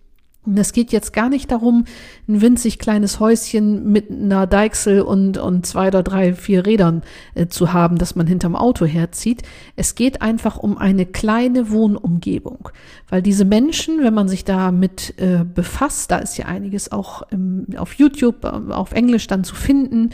Es 0.56 0.72
geht 0.72 0.92
jetzt 0.92 1.12
gar 1.12 1.28
nicht 1.28 1.50
darum, 1.50 1.84
ein 2.28 2.40
winzig 2.40 2.78
kleines 2.78 3.20
Häuschen 3.20 3.90
mit 3.90 4.10
einer 4.10 4.46
Deichsel 4.46 5.02
und, 5.02 5.38
und 5.38 5.66
zwei 5.66 5.88
oder 5.88 6.02
drei, 6.02 6.34
vier 6.34 6.66
Rädern 6.66 7.02
äh, 7.34 7.46
zu 7.46 7.72
haben, 7.72 7.98
dass 7.98 8.14
man 8.14 8.26
hinterm 8.26 8.56
Auto 8.56 8.86
herzieht. 8.86 9.42
Es 9.76 9.94
geht 9.94 10.22
einfach 10.22 10.56
um 10.56 10.78
eine 10.78 11.06
kleine 11.06 11.70
Wohnumgebung. 11.70 12.70
Weil 13.08 13.22
diese 13.22 13.44
Menschen, 13.44 14.02
wenn 14.02 14.14
man 14.14 14.28
sich 14.28 14.44
damit 14.44 15.14
äh, 15.18 15.44
befasst, 15.44 16.10
da 16.10 16.18
ist 16.18 16.36
ja 16.36 16.46
einiges 16.46 16.92
auch 16.92 17.22
im, 17.30 17.66
auf 17.76 17.94
YouTube, 17.94 18.44
äh, 18.44 18.72
auf 18.72 18.92
Englisch 18.92 19.26
dann 19.26 19.44
zu 19.44 19.54
finden, 19.54 20.10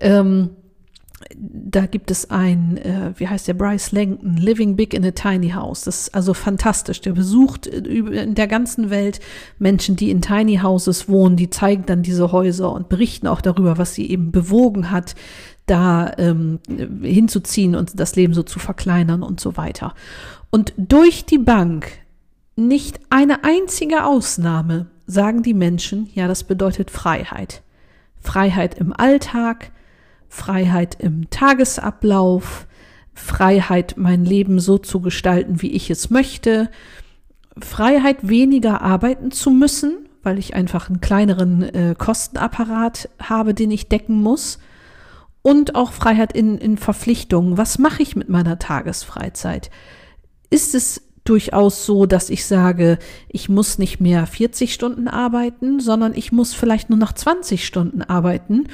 ähm, 0.00 0.50
da 1.36 1.86
gibt 1.86 2.10
es 2.10 2.30
ein, 2.30 2.76
äh, 2.78 3.12
wie 3.16 3.28
heißt 3.28 3.48
der, 3.48 3.54
Bryce 3.54 3.92
Langton, 3.92 4.36
Living 4.36 4.76
Big 4.76 4.94
in 4.94 5.04
a 5.04 5.10
Tiny 5.10 5.50
House. 5.50 5.82
Das 5.82 6.02
ist 6.02 6.14
also 6.14 6.34
fantastisch. 6.34 7.00
Der 7.00 7.12
besucht 7.12 7.66
äh, 7.66 7.78
in 7.78 8.34
der 8.34 8.46
ganzen 8.46 8.90
Welt 8.90 9.20
Menschen, 9.58 9.96
die 9.96 10.10
in 10.10 10.22
Tiny 10.22 10.58
Houses 10.58 11.08
wohnen, 11.08 11.36
die 11.36 11.50
zeigen 11.50 11.84
dann 11.86 12.02
diese 12.02 12.32
Häuser 12.32 12.72
und 12.72 12.88
berichten 12.88 13.26
auch 13.26 13.40
darüber, 13.40 13.78
was 13.78 13.94
sie 13.94 14.08
eben 14.10 14.32
bewogen 14.32 14.90
hat, 14.90 15.14
da 15.66 16.12
ähm, 16.18 16.60
hinzuziehen 17.02 17.74
und 17.74 17.98
das 17.98 18.16
Leben 18.16 18.34
so 18.34 18.42
zu 18.42 18.58
verkleinern 18.58 19.22
und 19.22 19.40
so 19.40 19.56
weiter. 19.56 19.94
Und 20.50 20.72
durch 20.76 21.24
die 21.24 21.38
Bank, 21.38 21.90
nicht 22.56 23.00
eine 23.10 23.44
einzige 23.44 24.04
Ausnahme, 24.04 24.86
sagen 25.06 25.42
die 25.42 25.54
Menschen, 25.54 26.10
ja, 26.14 26.28
das 26.28 26.44
bedeutet 26.44 26.90
Freiheit. 26.90 27.62
Freiheit 28.20 28.78
im 28.78 28.92
Alltag, 28.92 29.71
Freiheit 30.32 30.96
im 30.98 31.28
Tagesablauf, 31.28 32.66
Freiheit, 33.12 33.96
mein 33.98 34.24
Leben 34.24 34.60
so 34.60 34.78
zu 34.78 35.02
gestalten, 35.02 35.60
wie 35.60 35.72
ich 35.72 35.90
es 35.90 36.08
möchte, 36.08 36.70
Freiheit, 37.60 38.26
weniger 38.26 38.80
arbeiten 38.80 39.30
zu 39.30 39.50
müssen, 39.50 40.08
weil 40.22 40.38
ich 40.38 40.54
einfach 40.54 40.88
einen 40.88 41.02
kleineren 41.02 41.62
äh, 41.62 41.94
Kostenapparat 41.98 43.10
habe, 43.20 43.52
den 43.52 43.70
ich 43.70 43.90
decken 43.90 44.22
muss. 44.22 44.58
Und 45.42 45.74
auch 45.74 45.92
Freiheit 45.92 46.32
in, 46.32 46.56
in 46.56 46.78
Verpflichtungen. 46.78 47.58
Was 47.58 47.78
mache 47.78 48.02
ich 48.02 48.16
mit 48.16 48.30
meiner 48.30 48.58
Tagesfreizeit? 48.58 49.70
Ist 50.48 50.74
es 50.74 51.11
durchaus 51.24 51.86
so, 51.86 52.06
dass 52.06 52.30
ich 52.30 52.46
sage, 52.46 52.98
ich 53.28 53.48
muss 53.48 53.78
nicht 53.78 54.00
mehr 54.00 54.26
40 54.26 54.74
Stunden 54.74 55.08
arbeiten, 55.08 55.78
sondern 55.78 56.14
ich 56.14 56.32
muss 56.32 56.52
vielleicht 56.52 56.90
nur 56.90 56.98
noch 56.98 57.12
20 57.12 57.64
Stunden 57.64 58.02
arbeiten 58.02 58.66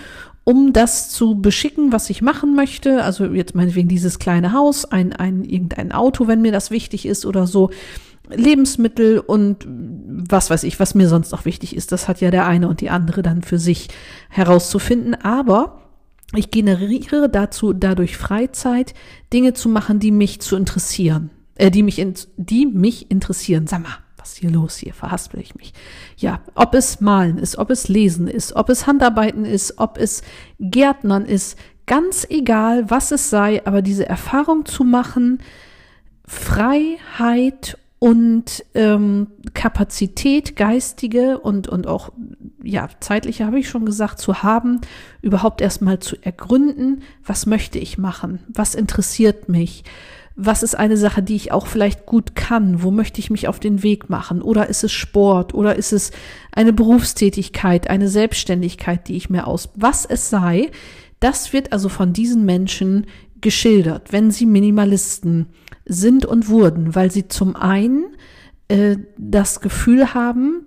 um 0.49 0.73
das 0.73 1.11
zu 1.11 1.43
beschicken, 1.43 1.93
was 1.93 2.09
ich 2.09 2.23
machen 2.23 2.55
möchte. 2.55 3.05
Also 3.05 3.27
jetzt 3.27 3.55
meinetwegen 3.55 3.87
dieses 3.87 4.19
kleine 4.19 4.55
Haus, 4.55 4.87
ein, 4.87 5.13
ein, 5.13 5.45
irgendein 5.45 5.93
Auto, 5.93 6.27
wenn 6.27 6.41
mir 6.41 6.53
das 6.53 6.71
wichtig 6.71 7.05
ist 7.05 7.27
oder 7.27 7.47
so. 7.47 7.69
Lebensmittel 8.31 9.19
und 9.19 9.67
was 9.69 10.49
weiß 10.49 10.63
ich, 10.63 10.81
was 10.81 10.95
mir 10.95 11.07
sonst 11.07 11.33
noch 11.33 11.45
wichtig 11.45 11.77
ist. 11.77 11.93
Das 11.93 12.09
hat 12.09 12.23
ja 12.23 12.31
der 12.31 12.47
eine 12.47 12.67
und 12.67 12.81
die 12.81 12.89
andere 12.89 13.23
dann 13.23 13.43
für 13.43 13.59
sich 13.59 13.89
herauszufinden. 14.31 15.15
Aber 15.15 15.83
ich 16.35 16.51
generiere 16.51 17.29
dazu 17.29 17.75
dadurch 17.75 18.17
Freizeit, 18.17 18.95
Dinge 19.35 19.53
zu 19.53 19.69
machen, 19.69 19.99
die 19.99 20.13
mich 20.13 20.41
zu 20.41 20.57
interessieren, 20.57 21.29
äh, 21.59 21.71
die 21.71 21.83
mich 21.83 21.99
in, 21.99 22.15
die 22.37 22.67
mich 22.67 23.11
interessieren. 23.11 23.67
Sag 23.67 23.83
mal, 23.83 23.99
was 24.17 24.33
ist 24.33 24.39
hier 24.39 24.51
los? 24.51 24.77
Hier 24.77 24.95
verhaspel 24.95 25.41
ich 25.41 25.55
mich. 25.55 25.75
Ja, 26.17 26.41
ob 26.55 26.75
es 26.75 27.01
Malen 27.01 27.39
ist, 27.39 27.59
ob 27.59 27.71
es 27.71 27.89
Lesen 27.89 28.29
ist, 28.29 28.57
ob 28.57 28.69
es 28.71 28.87
Handarbeiten 28.87 29.45
ist, 29.45 29.79
ob 29.79 29.99
es 29.99 30.23
Gärtnern 30.59 31.27
ist, 31.27 31.59
ganz 31.87 32.27
egal, 32.29 32.91
was 32.91 33.13
es 33.13 33.31
sei, 33.31 33.65
aber 33.67 33.83
diese 33.83 34.09
Erfahrung 34.09 34.67
zu 34.67 34.85
machen, 34.85 35.39
Freiheit 36.27 37.79
und 37.99 38.65
ähm, 38.75 39.29
Kapazität, 39.55 40.55
geistige 40.55 41.39
und, 41.39 41.67
und 41.67 41.87
auch 41.87 42.13
ja, 42.63 42.89
zeitliche 43.01 43.47
habe 43.47 43.59
ich 43.59 43.69
schon 43.69 43.87
gesagt, 43.87 44.21
zu 44.21 44.43
haben, 44.43 44.81
überhaupt 45.23 45.61
erstmal 45.61 45.99
zu 45.99 46.17
ergründen, 46.21 47.03
was 47.25 47.47
möchte 47.47 47.79
ich 47.79 47.99
machen, 47.99 48.41
was 48.49 48.75
interessiert 48.75 49.49
mich, 49.49 49.83
was 50.41 50.63
ist 50.63 50.77
eine 50.77 50.97
Sache, 50.97 51.21
die 51.21 51.35
ich 51.35 51.51
auch 51.51 51.67
vielleicht 51.67 52.07
gut 52.07 52.37
kann? 52.37 52.85
Wo 52.85 52.93
möchte 52.93 53.19
ich 53.19 53.29
mich 53.29 53.49
auf 53.49 53.59
den 53.59 53.83
Weg 53.83 54.09
machen? 54.09 54.41
Oder 54.41 54.69
ist 54.69 54.85
es 54.85 54.93
Sport? 54.93 55.53
Oder 55.53 55.75
ist 55.75 55.93
es 55.93 56.13
eine 56.53 56.73
Berufstätigkeit, 56.73 57.91
eine 57.91 58.09
Selbstständigkeit, 58.09 59.09
die 59.09 59.17
ich 59.17 59.29
mir 59.31 59.49
aus, 59.49 59.71
was 59.75 60.05
es 60.05 60.31
sei? 60.31 60.71
Das 61.19 61.53
wird 61.53 61.73
also 61.73 61.89
von 61.89 62.13
diesen 62.13 62.45
Menschen 62.45 63.07
geschildert, 63.41 64.13
wenn 64.13 64.31
sie 64.31 64.47
Minimalisten 64.47 65.47
sind 65.85 66.25
und 66.25 66.49
wurden, 66.49 66.95
weil 66.95 67.11
sie 67.11 67.27
zum 67.27 67.57
einen 67.57 68.07
äh, 68.69 68.97
das 69.17 69.61
Gefühl 69.61 70.15
haben, 70.15 70.67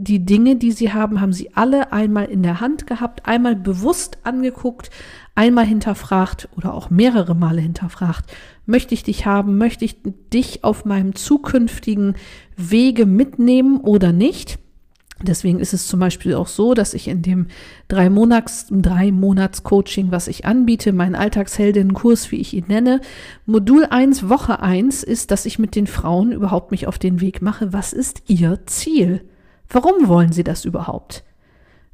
die 0.00 0.24
Dinge, 0.24 0.56
die 0.56 0.72
sie 0.72 0.92
haben, 0.92 1.20
haben 1.20 1.32
sie 1.32 1.56
alle 1.56 1.92
einmal 1.92 2.26
in 2.26 2.42
der 2.42 2.60
Hand 2.60 2.86
gehabt, 2.86 3.26
einmal 3.26 3.56
bewusst 3.56 4.18
angeguckt, 4.22 4.90
einmal 5.38 5.64
hinterfragt 5.64 6.48
oder 6.56 6.74
auch 6.74 6.90
mehrere 6.90 7.36
Male 7.36 7.60
hinterfragt. 7.60 8.28
Möchte 8.66 8.92
ich 8.92 9.04
dich 9.04 9.24
haben? 9.24 9.56
Möchte 9.56 9.84
ich 9.84 9.98
dich 10.32 10.64
auf 10.64 10.84
meinem 10.84 11.14
zukünftigen 11.14 12.16
Wege 12.56 13.06
mitnehmen 13.06 13.78
oder 13.78 14.12
nicht? 14.12 14.58
Deswegen 15.22 15.60
ist 15.60 15.72
es 15.74 15.86
zum 15.86 16.00
Beispiel 16.00 16.34
auch 16.34 16.48
so, 16.48 16.74
dass 16.74 16.92
ich 16.92 17.06
in 17.06 17.22
dem 17.22 17.46
drei 17.86 18.10
Monats, 18.10 18.66
drei 18.70 19.12
Monats 19.12 19.62
Coaching, 19.62 20.10
was 20.10 20.26
ich 20.26 20.44
anbiete, 20.44 20.92
meinen 20.92 21.14
Alltagsheldinnenkurs, 21.14 22.32
wie 22.32 22.36
ich 22.36 22.54
ihn 22.54 22.66
nenne, 22.66 23.00
Modul 23.46 23.86
eins 23.90 24.28
Woche 24.28 24.60
eins 24.60 25.04
ist, 25.04 25.30
dass 25.30 25.46
ich 25.46 25.60
mit 25.60 25.76
den 25.76 25.86
Frauen 25.86 26.32
überhaupt 26.32 26.72
mich 26.72 26.88
auf 26.88 26.98
den 26.98 27.20
Weg 27.20 27.42
mache. 27.42 27.72
Was 27.72 27.92
ist 27.92 28.22
ihr 28.26 28.66
Ziel? 28.66 29.24
Warum 29.68 30.08
wollen 30.08 30.32
sie 30.32 30.44
das 30.44 30.64
überhaupt? 30.64 31.22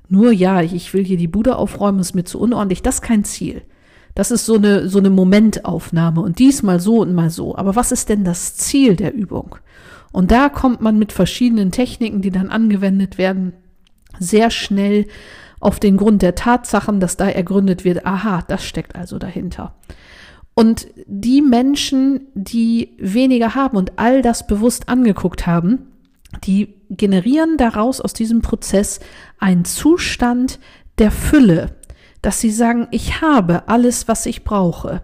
Nur 0.08 0.32
ja, 0.32 0.60
ich 0.60 0.92
will 0.92 1.04
hier 1.04 1.16
die 1.16 1.28
Bude 1.28 1.56
aufräumen, 1.56 2.00
ist 2.00 2.14
mir 2.14 2.24
zu 2.24 2.38
unordentlich, 2.38 2.82
das 2.82 2.96
ist 2.96 3.02
kein 3.02 3.24
Ziel. 3.24 3.62
Das 4.14 4.30
ist 4.30 4.46
so 4.46 4.54
eine, 4.54 4.88
so 4.88 4.98
eine 4.98 5.10
Momentaufnahme 5.10 6.20
und 6.20 6.38
diesmal 6.38 6.78
so 6.78 7.00
und 7.00 7.14
mal 7.14 7.30
so. 7.30 7.56
Aber 7.56 7.74
was 7.74 7.90
ist 7.90 8.08
denn 8.08 8.22
das 8.24 8.56
Ziel 8.56 8.96
der 8.96 9.12
Übung? 9.12 9.56
Und 10.12 10.30
da 10.30 10.48
kommt 10.48 10.80
man 10.80 10.98
mit 10.98 11.12
verschiedenen 11.12 11.72
Techniken, 11.72 12.22
die 12.22 12.30
dann 12.30 12.48
angewendet 12.48 13.18
werden, 13.18 13.54
sehr 14.20 14.50
schnell 14.50 15.06
auf 15.58 15.80
den 15.80 15.96
Grund 15.96 16.22
der 16.22 16.36
Tatsachen, 16.36 17.00
dass 17.00 17.16
da 17.16 17.28
ergründet 17.28 17.84
wird, 17.84 18.06
aha, 18.06 18.44
das 18.46 18.64
steckt 18.64 18.94
also 18.94 19.18
dahinter. 19.18 19.74
Und 20.54 20.86
die 21.06 21.42
Menschen, 21.42 22.28
die 22.34 22.90
weniger 22.98 23.56
haben 23.56 23.76
und 23.76 23.98
all 23.98 24.22
das 24.22 24.46
bewusst 24.46 24.88
angeguckt 24.88 25.48
haben, 25.48 25.86
die 26.38 26.74
generieren 26.90 27.56
daraus 27.56 28.00
aus 28.00 28.12
diesem 28.12 28.42
Prozess 28.42 29.00
einen 29.38 29.64
Zustand 29.64 30.58
der 30.98 31.10
Fülle, 31.10 31.76
dass 32.22 32.40
sie 32.40 32.50
sagen, 32.50 32.88
ich 32.90 33.20
habe 33.20 33.68
alles, 33.68 34.08
was 34.08 34.26
ich 34.26 34.44
brauche. 34.44 35.02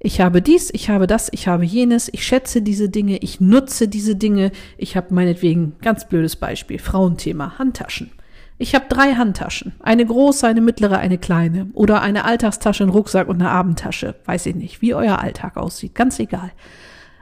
Ich 0.00 0.20
habe 0.20 0.40
dies, 0.42 0.70
ich 0.72 0.90
habe 0.90 1.08
das, 1.08 1.28
ich 1.32 1.48
habe 1.48 1.64
jenes, 1.64 2.08
ich 2.12 2.24
schätze 2.24 2.62
diese 2.62 2.88
Dinge, 2.88 3.18
ich 3.18 3.40
nutze 3.40 3.88
diese 3.88 4.14
Dinge. 4.14 4.52
Ich 4.76 4.96
habe 4.96 5.12
meinetwegen, 5.12 5.74
ganz 5.82 6.08
blödes 6.08 6.36
Beispiel, 6.36 6.78
Frauenthema, 6.78 7.58
Handtaschen. 7.58 8.12
Ich 8.58 8.74
habe 8.74 8.86
drei 8.88 9.14
Handtaschen. 9.14 9.74
Eine 9.80 10.04
große, 10.04 10.46
eine 10.46 10.60
mittlere, 10.60 10.98
eine 10.98 11.18
kleine. 11.18 11.70
Oder 11.74 12.02
eine 12.02 12.24
Alltagstasche, 12.24 12.84
ein 12.84 12.90
Rucksack 12.90 13.28
und 13.28 13.40
eine 13.40 13.50
Abendtasche. 13.50 14.16
Weiß 14.24 14.46
ich 14.46 14.54
nicht, 14.56 14.82
wie 14.82 14.94
euer 14.94 15.18
Alltag 15.18 15.56
aussieht. 15.56 15.94
Ganz 15.94 16.18
egal. 16.18 16.50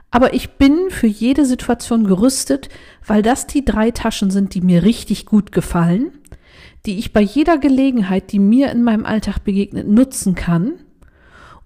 Aber 0.09 0.33
ich 0.33 0.51
bin 0.51 0.89
für 0.89 1.07
jede 1.07 1.45
Situation 1.45 2.05
gerüstet, 2.05 2.69
weil 3.05 3.21
das 3.21 3.47
die 3.47 3.65
drei 3.65 3.91
Taschen 3.91 4.31
sind, 4.31 4.53
die 4.53 4.61
mir 4.61 4.83
richtig 4.83 5.25
gut 5.25 5.51
gefallen, 5.51 6.11
die 6.85 6.97
ich 6.97 7.11
bei 7.11 7.21
jeder 7.21 7.57
Gelegenheit, 7.57 8.31
die 8.31 8.39
mir 8.39 8.71
in 8.71 8.83
meinem 8.83 9.05
Alltag 9.05 9.43
begegnet, 9.43 9.87
nutzen 9.87 10.35
kann 10.35 10.73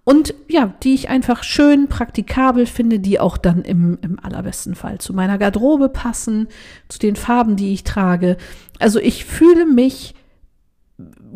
und 0.04 0.34
ja, 0.48 0.74
die 0.82 0.96
ich 0.96 1.10
einfach 1.10 1.44
schön 1.44 1.88
praktikabel 1.88 2.66
finde, 2.66 3.00
die 3.00 3.20
auch 3.20 3.38
dann 3.38 3.62
im, 3.64 4.00
im 4.02 4.20
allerbesten 4.20 4.74
Fall 4.74 4.98
zu 4.98 5.14
meiner 5.14 5.38
Garderobe 5.38 5.90
passen, 5.90 6.48
zu 6.90 6.98
den 6.98 7.16
Farben, 7.16 7.56
die 7.56 7.74
ich 7.74 7.84
trage. 7.84 8.38
Also 8.80 9.00
ich 9.00 9.26
fühle 9.26 9.66
mich 9.66 10.16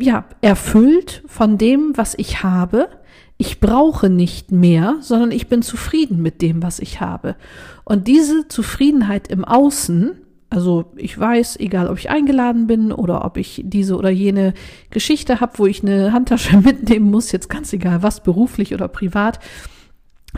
ja 0.00 0.24
erfüllt 0.40 1.22
von 1.26 1.58
dem, 1.58 1.92
was 1.96 2.14
ich 2.18 2.42
habe 2.42 2.88
ich 3.38 3.60
brauche 3.60 4.08
nicht 4.08 4.50
mehr, 4.50 4.96
sondern 5.00 5.30
ich 5.30 5.48
bin 5.48 5.62
zufrieden 5.62 6.22
mit 6.22 6.40
dem, 6.40 6.62
was 6.62 6.78
ich 6.78 7.00
habe. 7.00 7.36
Und 7.84 8.08
diese 8.08 8.48
Zufriedenheit 8.48 9.28
im 9.28 9.44
Außen, 9.44 10.12
also 10.48 10.92
ich 10.96 11.18
weiß, 11.18 11.58
egal 11.60 11.88
ob 11.88 11.98
ich 11.98 12.08
eingeladen 12.08 12.66
bin 12.66 12.92
oder 12.92 13.24
ob 13.24 13.36
ich 13.36 13.62
diese 13.64 13.96
oder 13.96 14.10
jene 14.10 14.54
Geschichte 14.90 15.40
habe, 15.40 15.58
wo 15.58 15.66
ich 15.66 15.82
eine 15.82 16.12
Handtasche 16.12 16.56
mitnehmen 16.64 17.10
muss, 17.10 17.32
jetzt 17.32 17.50
ganz 17.50 17.72
egal 17.72 18.02
was, 18.02 18.22
beruflich 18.22 18.72
oder 18.72 18.88
privat, 18.88 19.38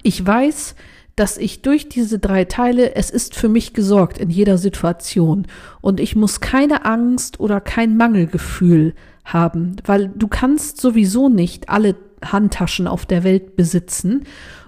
ich 0.02 0.24
weiß, 0.24 0.74
dass 1.14 1.36
ich 1.36 1.62
durch 1.62 1.88
diese 1.88 2.18
drei 2.18 2.44
Teile, 2.44 2.94
es 2.94 3.10
ist 3.10 3.34
für 3.34 3.48
mich 3.48 3.74
gesorgt 3.74 4.18
in 4.18 4.30
jeder 4.30 4.56
Situation 4.56 5.46
und 5.80 5.98
ich 5.98 6.14
muss 6.14 6.40
keine 6.40 6.84
Angst 6.84 7.40
oder 7.40 7.60
kein 7.60 7.96
Mangelgefühl 7.96 8.94
haben, 9.24 9.76
weil 9.84 10.08
du 10.08 10.28
kannst 10.28 10.80
sowieso 10.80 11.28
nicht 11.28 11.68
alle 11.68 11.96
Handtaschen 12.24 12.86
auf 12.86 13.06
der 13.06 13.24
Welt 13.24 13.56
besitzen. 13.56 14.24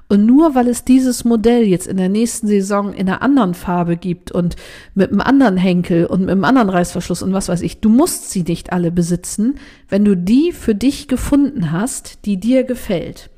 Und 0.09 0.27
nur 0.27 0.57
weil 0.57 0.67
es 0.67 0.85
dieses 0.85 1.25
Modell 1.25 1.63
jetzt 1.63 1.87
in 1.87 1.97
der 1.97 2.09
nächsten 2.09 2.49
Saison 2.49 2.93
in 2.93 3.09
einer 3.09 3.23
anderen 3.23 3.55
Farbe 3.55 3.97
gibt 3.97 4.33
und 4.33 4.57
mit 4.95 5.11
einem 5.13 5.21
anderen 5.21 5.57
Henkel 5.57 6.07
und 6.07 6.23
mit 6.23 6.31
einem 6.31 6.45
anderen 6.45 6.69
Reißverschluss 6.69 7.23
und 7.23 7.33
was 7.33 7.49
weiß 7.49 7.63
ich, 7.63 7.81
du 7.81 7.89
musst 7.91 8.31
sie 8.31 8.43
nicht 8.43 8.73
alle 8.73 8.91
besitzen, 8.91 9.61
wenn 9.89 10.05
du 10.05 10.17
die 10.17 10.51
für 10.51 10.75
dich 10.75 11.07
gefunden 11.07 11.71
hast, 11.71 12.27
die 12.27 12.41
dir 12.41 12.65
gefällt. 12.65 13.31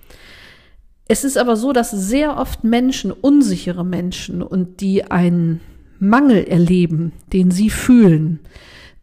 Es 1.08 1.24
ist 1.24 1.36
aber 1.36 1.56
so, 1.56 1.74
dass 1.74 1.90
sehr 1.90 2.38
oft 2.38 2.64
Menschen, 2.64 3.12
unsichere 3.12 3.84
Menschen 3.84 4.42
und 4.42 4.80
die 4.80 5.10
einen 5.10 5.60
Mangel 5.98 6.44
erleben, 6.44 7.12
den 7.34 7.50
sie 7.50 7.68
fühlen, 7.68 8.40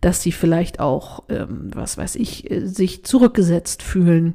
dass 0.01 0.23
sie 0.23 0.31
vielleicht 0.31 0.79
auch, 0.79 1.23
ähm, 1.29 1.69
was 1.73 1.99
weiß 1.99 2.15
ich, 2.15 2.49
äh, 2.49 2.65
sich 2.65 3.05
zurückgesetzt 3.05 3.83
fühlen, 3.83 4.33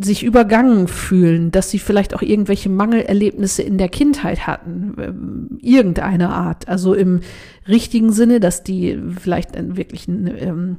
sich 0.00 0.22
übergangen 0.22 0.86
fühlen, 0.86 1.50
dass 1.50 1.70
sie 1.70 1.78
vielleicht 1.78 2.14
auch 2.14 2.22
irgendwelche 2.22 2.68
Mangelerlebnisse 2.68 3.62
in 3.62 3.78
der 3.78 3.88
Kindheit 3.88 4.46
hatten, 4.46 4.94
ähm, 4.98 5.58
irgendeine 5.62 6.28
Art. 6.28 6.68
Also 6.68 6.94
im 6.94 7.20
richtigen 7.66 8.12
Sinne, 8.12 8.38
dass 8.38 8.62
die 8.62 8.98
vielleicht 9.18 9.50
wirklich 9.76 10.08
ein 10.08 10.26
ähm, 10.38 10.76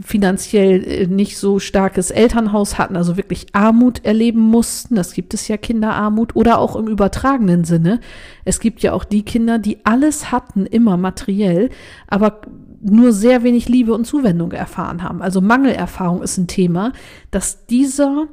finanziell 0.00 0.84
äh, 0.84 1.06
nicht 1.06 1.36
so 1.36 1.58
starkes 1.58 2.10
Elternhaus 2.10 2.78
hatten, 2.78 2.96
also 2.96 3.16
wirklich 3.16 3.46
Armut 3.52 4.04
erleben 4.04 4.40
mussten. 4.40 4.94
Das 4.94 5.12
gibt 5.12 5.34
es 5.34 5.48
ja 5.48 5.56
Kinderarmut 5.56 6.36
oder 6.36 6.58
auch 6.58 6.76
im 6.76 6.86
übertragenen 6.86 7.64
Sinne. 7.64 8.00
Es 8.44 8.60
gibt 8.60 8.80
ja 8.80 8.92
auch 8.92 9.04
die 9.04 9.24
Kinder, 9.24 9.58
die 9.58 9.84
alles 9.84 10.30
hatten, 10.30 10.66
immer 10.66 10.96
materiell, 10.96 11.70
aber 12.06 12.40
nur 12.80 13.12
sehr 13.12 13.42
wenig 13.42 13.68
Liebe 13.68 13.92
und 13.94 14.06
Zuwendung 14.06 14.52
erfahren 14.52 15.02
haben. 15.02 15.22
Also 15.22 15.40
Mangelerfahrung 15.40 16.22
ist 16.22 16.38
ein 16.38 16.46
Thema, 16.46 16.92
dass 17.30 17.66
dieser 17.66 18.28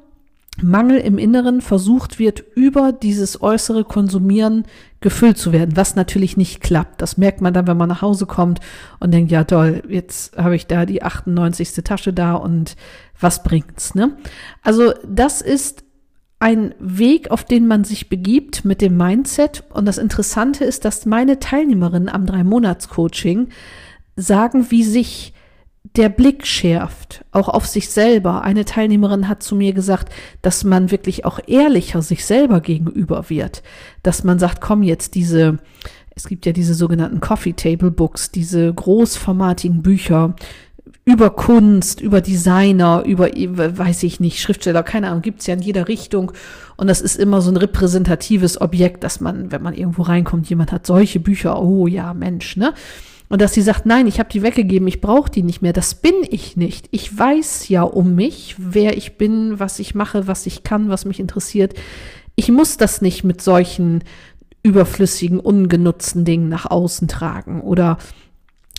Mangel 0.62 1.00
im 1.00 1.18
Inneren 1.18 1.62
versucht 1.62 2.18
wird, 2.18 2.44
über 2.56 2.94
dieses 2.94 3.42
äußere 3.42 3.84
Konsumieren 3.84 4.64
gefüllt 5.02 5.38
zu 5.38 5.52
werden, 5.52 5.76
was 5.76 5.96
natürlich 5.96 6.38
nicht 6.38 6.62
klappt. 6.62 7.02
Das 7.02 7.18
merkt 7.18 7.42
man 7.42 7.54
dann, 7.54 7.68
wenn 7.68 7.78
man 7.78 7.90
nach 7.90 8.02
Hause 8.02 8.26
kommt 8.26 8.60
und 9.00 9.14
denkt, 9.14 9.32
ja 9.32 9.44
toll, 9.44 9.84
jetzt 9.90 10.38
habe 10.38 10.56
ich 10.56 10.66
da 10.68 10.86
die 10.86 11.04
98. 11.04 11.74
Tasche 11.84 12.14
da 12.14 12.36
und 12.36 12.76
was 13.20 13.44
bringt's, 13.44 13.96
ne? 13.96 14.18
Also 14.62 14.94
das 15.06 15.42
ist 15.42 15.84
ein 16.40 16.76
Weg, 16.80 17.32
auf 17.32 17.44
den 17.44 17.68
man 17.68 17.84
sich 17.84 18.10
begibt 18.10 18.66
mit 18.66 18.82
dem 18.82 18.98
Mindset. 18.98 19.64
Und 19.74 19.86
das 19.86 19.98
Interessante 19.98 20.66
ist, 20.66 20.86
dass 20.86 21.06
meine 21.06 21.40
Teilnehmerinnen 21.40 22.10
am 22.10 22.26
Drei-Monats-Coaching 22.26 23.50
sagen, 24.16 24.68
wie 24.70 24.84
sich 24.84 25.34
der 25.96 26.10
Blick 26.10 26.46
schärft, 26.46 27.24
auch 27.32 27.48
auf 27.48 27.66
sich 27.66 27.90
selber. 27.90 28.44
Eine 28.44 28.66
Teilnehmerin 28.66 29.28
hat 29.28 29.44
zu 29.44 29.56
mir 29.56 29.74
gesagt, 29.74 30.12
dass 30.42 30.64
man 30.64 30.92
wirklich 30.92 31.26
auch 31.26 31.40
ehrlicher 31.48 32.02
sich 32.02 32.26
selber 32.26 32.60
gegenüber 32.60 33.30
wird, 33.30 33.64
dass 34.04 34.24
man 34.24 34.40
sagt, 34.40 34.62
komm 34.62 34.84
jetzt 34.84 35.16
diese, 35.16 35.60
es 36.16 36.28
gibt 36.28 36.46
ja 36.46 36.52
diese 36.52 36.74
sogenannten 36.74 37.20
Coffee 37.20 37.54
Table 37.54 37.92
Books, 37.92 38.32
diese 38.32 38.74
großformatigen 38.74 39.82
Bücher 39.82 40.36
über 41.06 41.30
Kunst, 41.30 42.02
über 42.02 42.20
Designer, 42.20 43.04
über, 43.06 43.30
weiß 43.30 44.02
ich 44.04 44.20
nicht, 44.20 44.42
Schriftsteller, 44.42 44.82
keine 44.82 45.10
Ahnung, 45.10 45.22
gibt's 45.22 45.46
ja 45.46 45.54
in 45.54 45.62
jeder 45.62 45.88
Richtung. 45.88 46.32
Und 46.78 46.88
das 46.88 47.00
ist 47.00 47.18
immer 47.18 47.42
so 47.42 47.52
ein 47.52 47.58
repräsentatives 47.58 48.60
Objekt, 48.60 49.04
dass 49.04 49.22
man, 49.22 49.52
wenn 49.52 49.62
man 49.62 49.76
irgendwo 49.76 50.02
reinkommt, 50.02 50.50
jemand 50.50 50.72
hat 50.72 50.88
solche 50.88 51.20
Bücher, 51.20 51.62
oh 51.62 51.86
ja, 51.86 52.16
Mensch, 52.16 52.58
ne? 52.58 52.74
Und 53.28 53.42
dass 53.42 53.54
sie 53.54 53.62
sagt, 53.62 53.86
nein, 53.86 54.08
ich 54.08 54.20
habe 54.20 54.30
die 54.30 54.44
weggegeben, 54.44 54.88
ich 54.88 55.02
brauche 55.02 55.32
die 55.32 55.44
nicht 55.44 55.62
mehr. 55.62 55.74
Das 55.74 55.96
bin 55.96 56.16
ich 56.30 56.58
nicht. 56.58 56.88
Ich 56.92 57.18
weiß 57.18 57.70
ja 57.70 57.82
um 57.82 58.16
mich, 58.16 58.56
wer 58.58 58.98
ich 58.98 59.18
bin, 59.18 59.60
was 59.60 59.80
ich 59.80 59.96
mache, 59.96 60.28
was 60.28 60.46
ich 60.46 60.64
kann, 60.64 60.90
was 60.90 61.06
mich 61.06 61.20
interessiert. 61.20 61.74
Ich 62.36 62.52
muss 62.52 62.78
das 62.78 63.02
nicht 63.02 63.24
mit 63.24 63.42
solchen 63.42 64.04
überflüssigen, 64.62 65.40
ungenutzten 65.40 66.26
Dingen 66.26 66.50
nach 66.50 66.66
außen 66.66 67.08
tragen 67.08 67.62
oder 67.62 67.98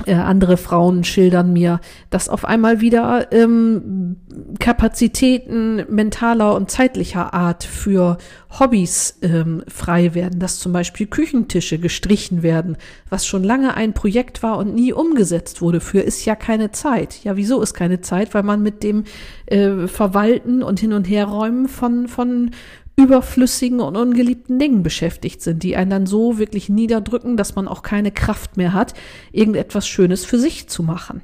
äh, 0.04 0.12
andere 0.12 0.58
Frauen 0.58 1.04
schildern 1.04 1.54
mir, 1.54 1.80
dass 2.10 2.28
auf 2.28 2.44
einmal 2.44 2.82
wieder 2.82 3.32
ähm, 3.32 4.16
Kapazitäten 4.58 5.86
mentaler 5.88 6.54
und 6.54 6.70
zeitlicher 6.70 7.32
Art 7.32 7.64
für 7.64 8.18
Hobbys 8.58 9.18
ähm, 9.22 9.62
frei 9.68 10.14
werden, 10.14 10.38
dass 10.38 10.58
zum 10.58 10.72
Beispiel 10.72 11.06
Küchentische 11.06 11.78
gestrichen 11.78 12.42
werden, 12.42 12.76
was 13.08 13.26
schon 13.26 13.42
lange 13.42 13.74
ein 13.74 13.94
Projekt 13.94 14.42
war 14.42 14.58
und 14.58 14.74
nie 14.74 14.92
umgesetzt 14.92 15.62
wurde. 15.62 15.80
Für 15.80 16.00
ist 16.00 16.26
ja 16.26 16.36
keine 16.36 16.72
Zeit. 16.72 17.24
Ja, 17.24 17.36
wieso 17.36 17.62
ist 17.62 17.72
keine 17.72 18.02
Zeit? 18.02 18.34
Weil 18.34 18.42
man 18.42 18.62
mit 18.62 18.82
dem 18.82 19.04
äh, 19.46 19.86
Verwalten 19.86 20.62
und 20.62 20.78
Hin- 20.78 20.92
und 20.92 21.08
Herräumen 21.08 21.68
von, 21.68 22.06
von 22.06 22.50
überflüssigen 22.96 23.80
und 23.80 23.96
ungeliebten 23.96 24.58
Dingen 24.58 24.82
beschäftigt 24.82 25.42
sind, 25.42 25.62
die 25.62 25.76
einen 25.76 25.90
dann 25.90 26.06
so 26.06 26.38
wirklich 26.38 26.70
niederdrücken, 26.70 27.36
dass 27.36 27.54
man 27.54 27.68
auch 27.68 27.82
keine 27.82 28.10
Kraft 28.10 28.56
mehr 28.56 28.72
hat, 28.72 28.94
irgendetwas 29.32 29.86
Schönes 29.86 30.24
für 30.24 30.38
sich 30.38 30.68
zu 30.68 30.82
machen. 30.82 31.20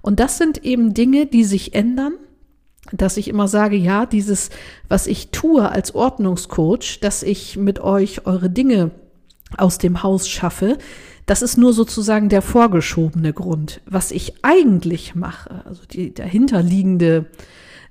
Und 0.00 0.18
das 0.18 0.36
sind 0.36 0.64
eben 0.64 0.94
Dinge, 0.94 1.26
die 1.26 1.44
sich 1.44 1.74
ändern, 1.74 2.14
dass 2.90 3.16
ich 3.16 3.28
immer 3.28 3.46
sage, 3.46 3.76
ja, 3.76 4.04
dieses, 4.04 4.50
was 4.88 5.06
ich 5.06 5.30
tue 5.30 5.70
als 5.70 5.94
Ordnungscoach, 5.94 6.98
dass 7.00 7.22
ich 7.22 7.56
mit 7.56 7.78
euch 7.78 8.26
eure 8.26 8.50
Dinge 8.50 8.90
aus 9.56 9.78
dem 9.78 10.02
Haus 10.02 10.28
schaffe, 10.28 10.78
das 11.26 11.42
ist 11.42 11.56
nur 11.56 11.72
sozusagen 11.72 12.28
der 12.28 12.42
vorgeschobene 12.42 13.32
Grund. 13.32 13.80
Was 13.86 14.10
ich 14.10 14.34
eigentlich 14.42 15.14
mache, 15.14 15.64
also 15.66 15.82
die 15.88 16.12
dahinterliegende 16.12 17.26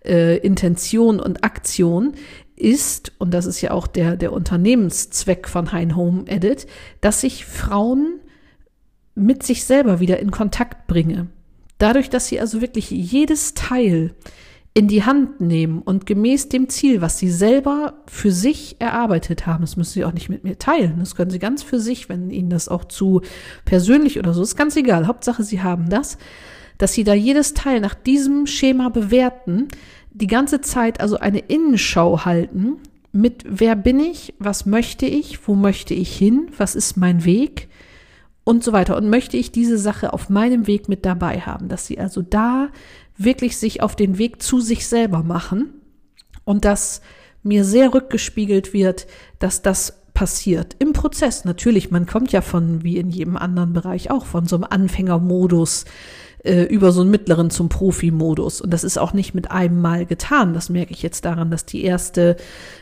äh, 0.04 0.38
Intention 0.38 1.20
und 1.20 1.44
Aktion, 1.44 2.14
ist, 2.62 3.12
und 3.18 3.34
das 3.34 3.46
ist 3.46 3.62
ja 3.62 3.72
auch 3.72 3.88
der, 3.88 4.18
der 4.18 4.34
Unternehmenszweck 4.34 5.48
von 5.48 5.72
Hein 5.72 5.96
Home 5.96 6.24
Edit, 6.28 6.68
dass 7.02 7.24
ich 7.24 7.46
Frauen 7.46 8.20
mit 9.16 9.44
sich 9.44 9.66
selber 9.66 10.00
wieder 10.00 10.20
in 10.20 10.32
Kontakt 10.32 10.88
bringe. 10.88 11.28
Dadurch, 11.78 12.10
dass 12.10 12.28
sie 12.28 12.40
also 12.40 12.62
wirklich 12.62 12.92
jedes 12.92 13.54
Teil 13.54 14.14
in 14.74 14.88
die 14.88 15.04
Hand 15.04 15.42
nehmen 15.42 15.82
und 15.82 16.06
gemäß 16.06 16.48
dem 16.48 16.70
Ziel, 16.70 17.02
was 17.02 17.18
sie 17.20 17.30
selber 17.30 17.96
für 18.08 18.32
sich 18.32 18.78
erarbeitet 18.80 19.46
haben, 19.46 19.62
das 19.62 19.76
müssen 19.76 19.94
sie 19.94 20.06
auch 20.06 20.14
nicht 20.14 20.30
mit 20.30 20.46
mir 20.46 20.58
teilen, 20.58 20.96
das 21.00 21.16
können 21.16 21.32
sie 21.32 21.40
ganz 21.40 21.62
für 21.62 21.80
sich, 21.80 22.08
wenn 22.08 22.30
ihnen 22.30 22.50
das 22.50 22.70
auch 22.70 22.86
zu 22.86 23.22
persönlich 23.66 24.18
oder 24.18 24.34
so 24.34 24.42
ist, 24.42 24.56
ganz 24.56 24.78
egal, 24.78 25.08
Hauptsache 25.08 25.44
sie 25.44 25.62
haben 25.62 25.90
das, 25.90 26.18
dass 26.78 26.94
sie 26.94 27.04
da 27.04 27.14
jedes 27.14 27.54
Teil 27.54 27.82
nach 27.82 27.96
diesem 27.96 28.48
Schema 28.48 28.88
bewerten, 28.90 29.68
die 30.12 30.28
ganze 30.28 30.62
Zeit 30.62 31.02
also 31.02 31.18
eine 31.18 31.40
Innenschau 31.40 32.26
halten 32.26 32.78
mit 33.12 33.44
wer 33.48 33.76
bin 33.76 34.00
ich, 34.00 34.34
was 34.40 34.66
möchte 34.66 35.06
ich, 35.06 35.48
wo 35.48 35.56
möchte 35.56 35.94
ich 35.94 36.16
hin, 36.16 36.50
was 36.58 36.76
ist 36.76 36.96
mein 36.96 37.26
Weg 37.26 37.68
und 38.44 38.64
so 38.64 38.72
weiter. 38.72 38.96
Und 38.98 39.10
möchte 39.10 39.38
ich 39.38 39.52
diese 39.52 39.78
Sache 39.78 40.14
auf 40.14 40.30
meinem 40.30 40.68
Weg 40.68 40.88
mit 40.88 41.06
dabei 41.06 41.42
haben, 41.42 41.68
dass 41.68 41.86
sie 41.88 42.00
also 42.00 42.22
da 42.22 42.70
wirklich 43.18 43.58
sich 43.58 43.84
auf 43.84 43.96
den 43.96 44.18
Weg 44.18 44.42
zu 44.42 44.62
sich 44.62 44.88
selber 44.88 45.24
machen 45.24 45.74
und 46.46 46.66
dass 46.66 47.02
mir 47.44 47.66
sehr 47.66 47.94
rückgespiegelt 47.94 48.74
wird, 48.74 49.08
dass 49.40 49.62
das 49.62 50.02
passiert 50.14 50.76
im 50.80 50.94
Prozess. 50.94 51.46
Natürlich, 51.46 51.92
man 51.92 52.06
kommt 52.06 52.32
ja 52.32 52.42
von, 52.42 52.84
wie 52.84 52.98
in 52.98 53.10
jedem 53.10 53.38
anderen 53.38 53.74
Bereich 53.74 54.12
auch, 54.12 54.26
von 54.26 54.46
so 54.46 54.56
einem 54.56 54.66
Anfängermodus 54.70 55.86
äh, 56.44 56.64
über 56.64 56.92
so 56.92 57.02
einen 57.02 57.12
mittleren 57.12 57.50
zum 57.50 57.70
Profi-Modus. 57.70 58.62
Und 58.62 58.72
das 58.72 58.84
ist 58.84 58.98
auch 58.98 59.14
nicht 59.14 59.34
mit 59.34 59.52
einem 59.52 59.82
Mal 59.82 60.06
getan. 60.06 60.54
Das 60.54 60.70
merke 60.70 60.92
ich 60.92 61.02
jetzt 61.04 61.26
daran, 61.26 61.52
dass 61.52 61.66
die 61.66 61.84
erste, 61.84 62.38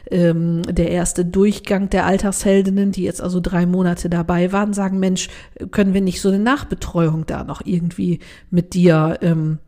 ähm, 0.10 0.62
der 0.64 0.92
erste 0.92 1.26
Durchgang 1.26 1.90
der 1.90 2.06
Alltagsheldinnen, 2.06 2.92
die 2.92 3.04
jetzt 3.04 3.22
also 3.22 3.40
drei 3.40 3.66
Monate 3.66 4.10
dabei 4.10 4.52
waren, 4.52 4.74
sagen, 4.74 5.00
Mensch, 5.00 5.30
können 5.72 5.94
wir 5.94 6.02
nicht 6.02 6.22
so 6.22 6.30
eine 6.30 6.40
Nachbetreuung 6.40 7.26
da 7.26 7.44
noch 7.44 7.62
irgendwie 7.66 8.20
mit 8.50 8.74
dir 8.74 9.18
ähm, 9.22 9.60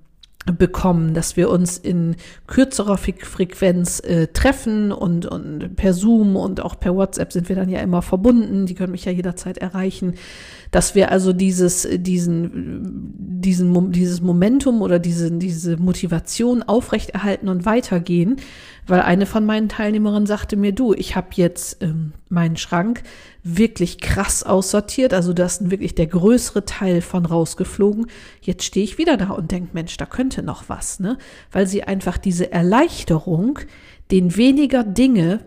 bekommen, 0.46 1.14
dass 1.14 1.38
wir 1.38 1.50
uns 1.50 1.78
in 1.78 2.16
kürzerer 2.48 2.98
Frequenz 2.98 4.00
äh, 4.00 4.28
treffen 4.28 4.92
und, 4.92 5.26
und 5.26 5.76
per 5.76 5.94
Zoom 5.94 6.36
und 6.36 6.62
auch 6.62 6.80
per 6.80 6.96
WhatsApp 6.96 7.32
sind 7.32 7.48
wir 7.48 7.56
dann 7.56 7.70
ja 7.70 7.80
immer 7.80 8.02
verbunden. 8.02 8.66
Die 8.66 8.74
können 8.74 8.92
mich 8.92 9.06
ja 9.06 9.12
jederzeit 9.12 9.60
erreichen 9.60 10.16
dass 10.72 10.96
wir 10.96 11.12
also 11.12 11.34
dieses, 11.34 11.88
diesen, 11.92 13.14
diesen, 13.18 13.92
dieses 13.92 14.22
Momentum 14.22 14.82
oder 14.82 15.00
diese, 15.00 15.30
diese 15.32 15.76
Motivation 15.76 16.64
aufrechterhalten 16.64 17.50
und 17.50 17.66
weitergehen, 17.66 18.38
weil 18.88 19.02
eine 19.02 19.26
von 19.26 19.46
meinen 19.46 19.70
Teilnehmerinnen 19.70 20.26
sagte 20.26 20.56
mir, 20.56 20.72
du, 20.72 20.94
ich 20.94 21.16
habe 21.16 21.28
jetzt 21.34 21.82
ähm, 21.84 22.14
meinen 22.30 22.58
Schrank 22.58 23.04
wirklich 23.44 24.00
krass 24.00 24.44
aussortiert, 24.44 25.14
also 25.14 25.34
da 25.34 25.46
ist 25.46 25.72
wirklich 25.72 25.96
der 25.96 26.08
größere 26.08 26.66
Teil 26.66 27.02
von 27.02 27.26
rausgeflogen. 27.26 28.08
Jetzt 28.42 28.64
stehe 28.64 28.84
ich 28.84 28.98
wieder 28.98 29.18
da 29.18 29.32
und 29.32 29.52
denke, 29.52 29.70
Mensch, 29.74 29.98
da 29.98 30.06
könnte 30.06 30.44
noch 30.44 30.68
was, 30.68 31.00
ne? 31.00 31.18
Weil 31.52 31.68
sie 31.68 31.84
einfach 31.84 32.18
diese 32.18 32.52
Erleichterung, 32.52 33.60
den 34.12 34.36
weniger 34.36 34.84
Dinge 34.84 35.40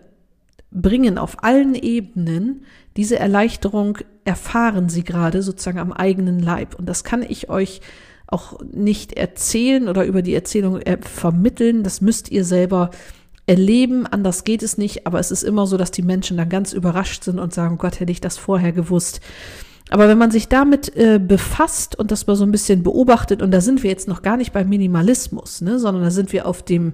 bringen 0.71 1.17
auf 1.17 1.43
allen 1.43 1.75
Ebenen, 1.75 2.65
diese 2.97 3.19
Erleichterung 3.19 3.97
erfahren 4.23 4.89
sie 4.89 5.03
gerade 5.03 5.41
sozusagen 5.41 5.79
am 5.79 5.91
eigenen 5.91 6.39
Leib. 6.39 6.75
Und 6.75 6.87
das 6.87 7.03
kann 7.03 7.23
ich 7.23 7.49
euch 7.49 7.81
auch 8.27 8.59
nicht 8.73 9.13
erzählen 9.13 9.87
oder 9.87 10.05
über 10.05 10.21
die 10.21 10.33
Erzählung 10.33 10.81
äh, 10.81 10.97
vermitteln. 11.01 11.83
Das 11.83 12.01
müsst 12.01 12.31
ihr 12.31 12.43
selber 12.43 12.89
erleben. 13.47 14.05
Anders 14.05 14.43
geht 14.43 14.63
es 14.63 14.77
nicht, 14.77 15.05
aber 15.07 15.19
es 15.19 15.31
ist 15.31 15.43
immer 15.43 15.67
so, 15.67 15.77
dass 15.77 15.91
die 15.91 16.01
Menschen 16.01 16.37
dann 16.37 16.49
ganz 16.49 16.73
überrascht 16.73 17.23
sind 17.23 17.39
und 17.39 17.53
sagen, 17.53 17.77
Gott, 17.77 17.99
hätte 17.99 18.11
ich 18.11 18.21
das 18.21 18.37
vorher 18.37 18.71
gewusst. 18.71 19.21
Aber 19.89 20.07
wenn 20.07 20.17
man 20.17 20.31
sich 20.31 20.47
damit 20.47 20.95
äh, 20.95 21.19
befasst 21.19 21.97
und 21.97 22.11
das 22.11 22.25
mal 22.25 22.35
so 22.35 22.43
ein 22.43 22.51
bisschen 22.51 22.81
beobachtet, 22.81 23.41
und 23.41 23.51
da 23.51 23.61
sind 23.61 23.83
wir 23.83 23.89
jetzt 23.89 24.07
noch 24.07 24.23
gar 24.23 24.35
nicht 24.35 24.51
beim 24.51 24.67
Minimalismus, 24.67 25.61
ne, 25.61 25.77
sondern 25.77 26.03
da 26.03 26.11
sind 26.11 26.33
wir 26.33 26.47
auf 26.47 26.63
dem 26.63 26.93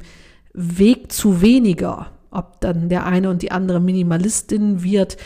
Weg 0.54 1.12
zu 1.12 1.42
weniger. 1.42 2.12
Ob 2.32 2.62
dann 2.62 2.90
der 2.90 3.06
eine 3.06 3.30
und 3.30 3.42
die 3.42 3.52
andere 3.52 3.80
Minimalistin 3.80 4.84
wird, 4.84 5.18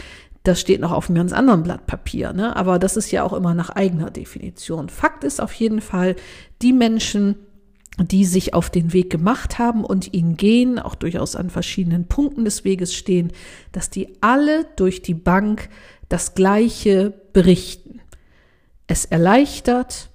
das 0.44 0.60
steht 0.60 0.80
noch 0.80 0.92
auf 0.92 1.10
einem 1.10 1.18
ganz 1.18 1.34
anderen 1.34 1.64
Blatt 1.64 1.88
Papier. 1.88 2.34
Ne? 2.34 2.56
Aber 2.56 2.80
das 2.80 2.98
ist 2.98 3.12
ja 3.12 3.24
auch 3.24 3.34
immer 3.34 3.54
nach 3.54 3.70
eigener 3.72 4.12
Definition. 4.12 4.90
Fakt 4.90 5.24
ist 5.24 5.42
auf 5.42 5.54
jeden 5.54 5.82
Fall, 5.82 6.16
die 6.62 6.74
Menschen, 6.74 7.36
die 7.98 8.26
sich 8.26 8.54
auf 8.54 8.70
den 8.70 8.94
Weg 8.94 9.10
gemacht 9.10 9.58
haben 9.58 9.86
und 9.86 10.14
ihn 10.14 10.36
gehen, 10.36 10.80
auch 10.80 10.96
durchaus 10.96 11.36
an 11.36 11.50
verschiedenen 11.50 12.08
Punkten 12.08 12.44
des 12.44 12.64
Weges 12.66 12.94
stehen, 12.94 13.32
dass 13.72 13.90
die 13.90 14.22
alle 14.22 14.66
durch 14.76 15.02
die 15.02 15.14
Bank 15.14 15.70
das 16.10 16.36
Gleiche 16.36 17.14
berichten. 17.34 18.02
Es 18.88 19.06
erleichtert, 19.06 20.10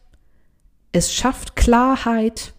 es 0.92 1.12
schafft 1.12 1.56
Klarheit, 1.56 2.52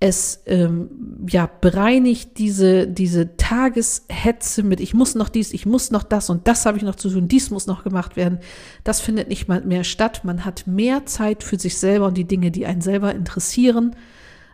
es 0.00 0.42
ähm, 0.46 0.90
ja 1.28 1.46
bereinigt 1.46 2.36
diese 2.38 2.88
diese 2.88 3.36
Tageshetze 3.36 4.64
mit 4.64 4.80
ich 4.80 4.94
muss 4.94 5.14
noch 5.14 5.28
dies, 5.28 5.52
ich 5.52 5.64
muss 5.64 5.92
noch 5.92 6.02
das 6.02 6.28
und 6.28 6.48
das 6.48 6.66
habe 6.66 6.76
ich 6.76 6.82
noch 6.82 6.96
zu 6.96 7.08
tun, 7.08 7.28
dies 7.28 7.50
muss 7.50 7.68
noch 7.68 7.84
gemacht 7.84 8.16
werden. 8.16 8.40
Das 8.82 9.00
findet 9.00 9.28
nicht 9.28 9.46
mal 9.46 9.60
mehr 9.62 9.84
statt. 9.84 10.22
Man 10.24 10.44
hat 10.44 10.66
mehr 10.66 11.06
Zeit 11.06 11.44
für 11.44 11.56
sich 11.56 11.78
selber 11.78 12.06
und 12.06 12.16
die 12.16 12.24
Dinge, 12.26 12.50
die 12.50 12.66
einen 12.66 12.80
selber 12.80 13.14
interessieren. 13.14 13.94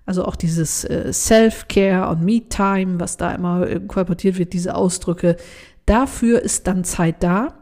Also 0.08 0.24
auch 0.24 0.36
dieses 0.36 0.84
äh, 0.84 1.12
Self-Care 1.12 2.08
und 2.08 2.22
Me-Time, 2.22 2.98
was 2.98 3.18
da 3.18 3.30
immer 3.34 3.68
äh, 3.68 3.78
kolportiert 3.78 4.38
wird, 4.38 4.54
diese 4.54 4.74
Ausdrücke. 4.74 5.36
Dafür 5.84 6.40
ist 6.40 6.66
dann 6.66 6.82
Zeit 6.82 7.22
da. 7.22 7.58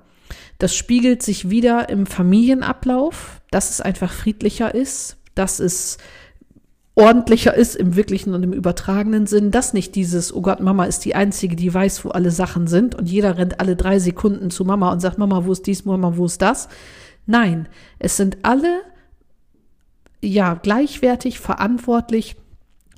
Das 0.58 0.72
spiegelt 0.72 1.24
sich 1.24 1.50
wieder 1.50 1.88
im 1.88 2.06
Familienablauf, 2.06 3.40
dass 3.50 3.70
es 3.70 3.80
einfach 3.80 4.12
friedlicher 4.12 4.72
ist, 4.72 5.16
dass 5.34 5.58
es 5.58 5.98
ordentlicher 6.94 7.52
ist 7.52 7.74
im 7.74 7.96
wirklichen 7.96 8.32
und 8.32 8.44
im 8.44 8.52
übertragenen 8.52 9.26
Sinn, 9.26 9.50
dass 9.50 9.72
nicht 9.72 9.96
dieses, 9.96 10.32
oh 10.32 10.40
Gott, 10.40 10.60
Mama 10.60 10.84
ist 10.84 11.04
die 11.04 11.16
Einzige, 11.16 11.56
die 11.56 11.74
weiß, 11.74 12.04
wo 12.04 12.10
alle 12.10 12.30
Sachen 12.30 12.68
sind 12.68 12.94
und 12.94 13.10
jeder 13.10 13.38
rennt 13.38 13.58
alle 13.58 13.74
drei 13.74 13.98
Sekunden 13.98 14.52
zu 14.52 14.64
Mama 14.64 14.92
und 14.92 15.00
sagt, 15.00 15.18
Mama, 15.18 15.46
wo 15.46 15.50
ist 15.50 15.66
dies, 15.66 15.84
Mama, 15.84 16.12
wo 16.14 16.26
ist 16.26 16.40
das? 16.40 16.68
Nein, 17.26 17.68
es 17.98 18.16
sind 18.16 18.38
alle, 18.42 18.82
ja, 20.22 20.54
gleichwertig 20.54 21.38
verantwortlich 21.38 22.36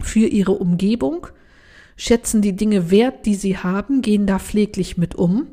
für 0.00 0.26
ihre 0.26 0.52
Umgebung, 0.52 1.26
schätzen 1.96 2.42
die 2.42 2.54
Dinge 2.54 2.90
wert, 2.90 3.26
die 3.26 3.34
sie 3.34 3.58
haben, 3.58 4.02
gehen 4.02 4.26
da 4.26 4.38
pfleglich 4.38 4.96
mit 4.96 5.14
um 5.16 5.48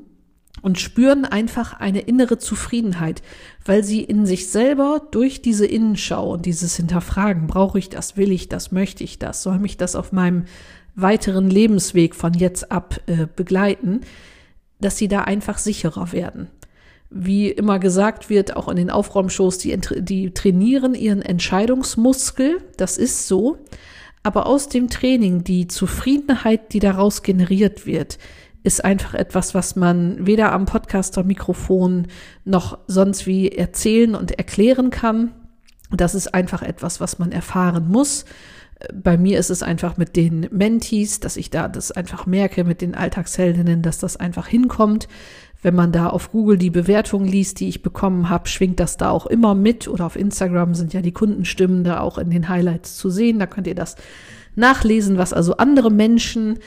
und 0.61 0.79
spüren 0.79 1.25
einfach 1.25 1.79
eine 1.79 2.01
innere 2.01 2.37
Zufriedenheit, 2.37 3.21
weil 3.65 3.83
sie 3.83 4.01
in 4.03 4.25
sich 4.25 4.49
selber 4.49 5.01
durch 5.11 5.41
diese 5.41 5.65
Innenschau 5.65 6.33
und 6.33 6.45
dieses 6.45 6.75
Hinterfragen, 6.75 7.47
brauche 7.47 7.79
ich 7.79 7.89
das, 7.89 8.15
will 8.17 8.31
ich 8.31 8.47
das, 8.47 8.71
möchte 8.71 9.03
ich 9.03 9.19
das, 9.19 9.43
soll 9.43 9.59
mich 9.59 9.77
das 9.77 9.95
auf 9.95 10.11
meinem 10.11 10.45
weiteren 10.95 11.49
Lebensweg 11.49 12.15
von 12.15 12.33
jetzt 12.33 12.71
ab 12.71 13.01
äh, 13.07 13.27
begleiten, 13.35 14.01
dass 14.79 14.97
sie 14.97 15.07
da 15.07 15.21
einfach 15.21 15.57
sicherer 15.57 16.11
werden. 16.11 16.47
Wie 17.09 17.49
immer 17.49 17.79
gesagt 17.79 18.29
wird, 18.29 18.55
auch 18.55 18.67
in 18.67 18.77
den 18.77 18.89
Aufräumshows, 18.89 19.57
die, 19.57 19.77
die 19.99 20.31
trainieren 20.33 20.95
ihren 20.95 21.21
Entscheidungsmuskel, 21.21 22.57
das 22.77 22.97
ist 22.97 23.27
so, 23.27 23.57
aber 24.23 24.47
aus 24.47 24.69
dem 24.69 24.89
Training, 24.89 25.43
die 25.43 25.67
Zufriedenheit, 25.67 26.73
die 26.73 26.79
daraus 26.79 27.21
generiert 27.21 27.85
wird, 27.85 28.17
ist 28.63 28.83
einfach 28.83 29.13
etwas, 29.13 29.53
was 29.53 29.75
man 29.75 30.25
weder 30.25 30.51
am 30.51 30.65
Podcaster-Mikrofon 30.65 32.07
noch 32.43 32.79
sonst 32.87 33.27
wie 33.27 33.49
erzählen 33.49 34.15
und 34.15 34.31
erklären 34.39 34.89
kann. 34.89 35.31
Das 35.91 36.15
ist 36.15 36.33
einfach 36.33 36.63
etwas, 36.63 36.99
was 36.99 37.19
man 37.19 37.31
erfahren 37.31 37.87
muss. 37.87 38.25
Bei 38.91 39.17
mir 39.17 39.37
ist 39.37 39.51
es 39.51 39.61
einfach 39.61 39.97
mit 39.97 40.15
den 40.15 40.47
Mentees, 40.51 41.19
dass 41.19 41.37
ich 41.37 41.51
da 41.51 41.67
das 41.67 41.91
einfach 41.91 42.25
merke, 42.25 42.63
mit 42.63 42.81
den 42.81 42.95
Alltagsheldinnen, 42.95 43.83
dass 43.83 43.99
das 43.99 44.17
einfach 44.17 44.47
hinkommt. 44.47 45.07
Wenn 45.65 45.73
man 45.73 45.91
da 45.91 46.09
auf 46.09 46.31
Google 46.31 46.59
die 46.59 46.69
Bewertung 46.69 47.25
liest, 47.25 47.59
die 47.59 47.67
ich 47.67 47.81
bekommen 47.81 48.29
habe, 48.29 48.47
schwingt 48.47 48.79
das 48.79 48.97
da 48.97 49.09
auch 49.09 49.25
immer 49.25 49.55
mit. 49.55 49.87
Oder 49.87 50.05
auf 50.05 50.15
Instagram 50.15 50.75
sind 50.75 50.93
ja 50.93 51.01
die 51.01 51.11
Kundenstimmen 51.11 51.83
da 51.83 52.01
auch 52.01 52.19
in 52.19 52.29
den 52.29 52.49
Highlights 52.49 52.97
zu 52.97 53.09
sehen. 53.09 53.39
Da 53.39 53.47
könnt 53.47 53.65
ihr 53.65 53.73
das 53.73 53.95
nachlesen, 54.53 55.17
was 55.17 55.33
also 55.33 55.57
andere 55.57 55.89
Menschen 55.89 56.59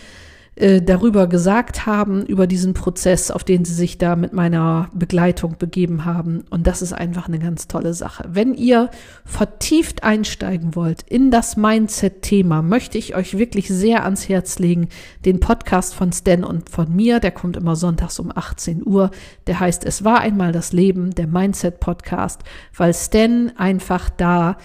äh, 0.59 0.83
darüber 0.83 1.29
gesagt 1.29 1.87
haben, 1.87 2.27
über 2.27 2.49
diesen 2.49 2.75
Prozess, 2.75 3.31
auf 3.31 3.45
den 3.45 3.65
sie 3.65 3.75
sich 3.75 3.97
da 3.97 4.17
mit 4.17 4.33
meiner 4.33 4.91
Begleitung 4.93 5.57
begeben 5.57 6.05
haben. 6.05 6.43
Und 6.51 6.67
das 6.67 6.83
ist 6.83 6.93
einfach 6.93 7.29
eine 7.29 7.39
ganz 7.39 7.69
tolle 7.69 7.95
Sache. 7.95 8.25
Wenn 8.29 8.55
ihr 8.55 8.91
vertieft 9.25 10.03
einsteigen 10.03 10.75
wollt 10.75 11.03
in 11.03 11.31
das 11.31 11.57
Mindset-Thema, 11.57 12.63
möchte 12.63 12.99
ich 12.99 13.15
euch 13.15 13.39
wirklich 13.39 13.69
sehr 13.69 14.03
ans 14.03 14.29
Herz 14.29 14.59
legen, 14.59 14.89
den 15.25 15.39
Podcast 15.39 15.95
von 15.95 16.13
Stan 16.13 16.43
und 16.43 16.71
von 16.71 16.95
mir, 16.95 17.21
der 17.21 17.31
kommt 17.31 17.57
immer 17.57 17.77
sonntags 17.77 18.19
um 18.19 18.33
18 18.35 18.85
Uhr. 18.85 19.13
Der 19.47 19.61
heißt 19.61 19.85
Es 19.85 20.03
war 20.03 20.19
einmal 20.19 20.51
das 20.51 20.73
Leben, 20.73 21.15
der 21.15 21.29
Mindset-Podcast, 21.29 22.43
weil 22.77 22.93
Stan 22.95 23.53
einfach 23.57 24.11
da 24.11 24.57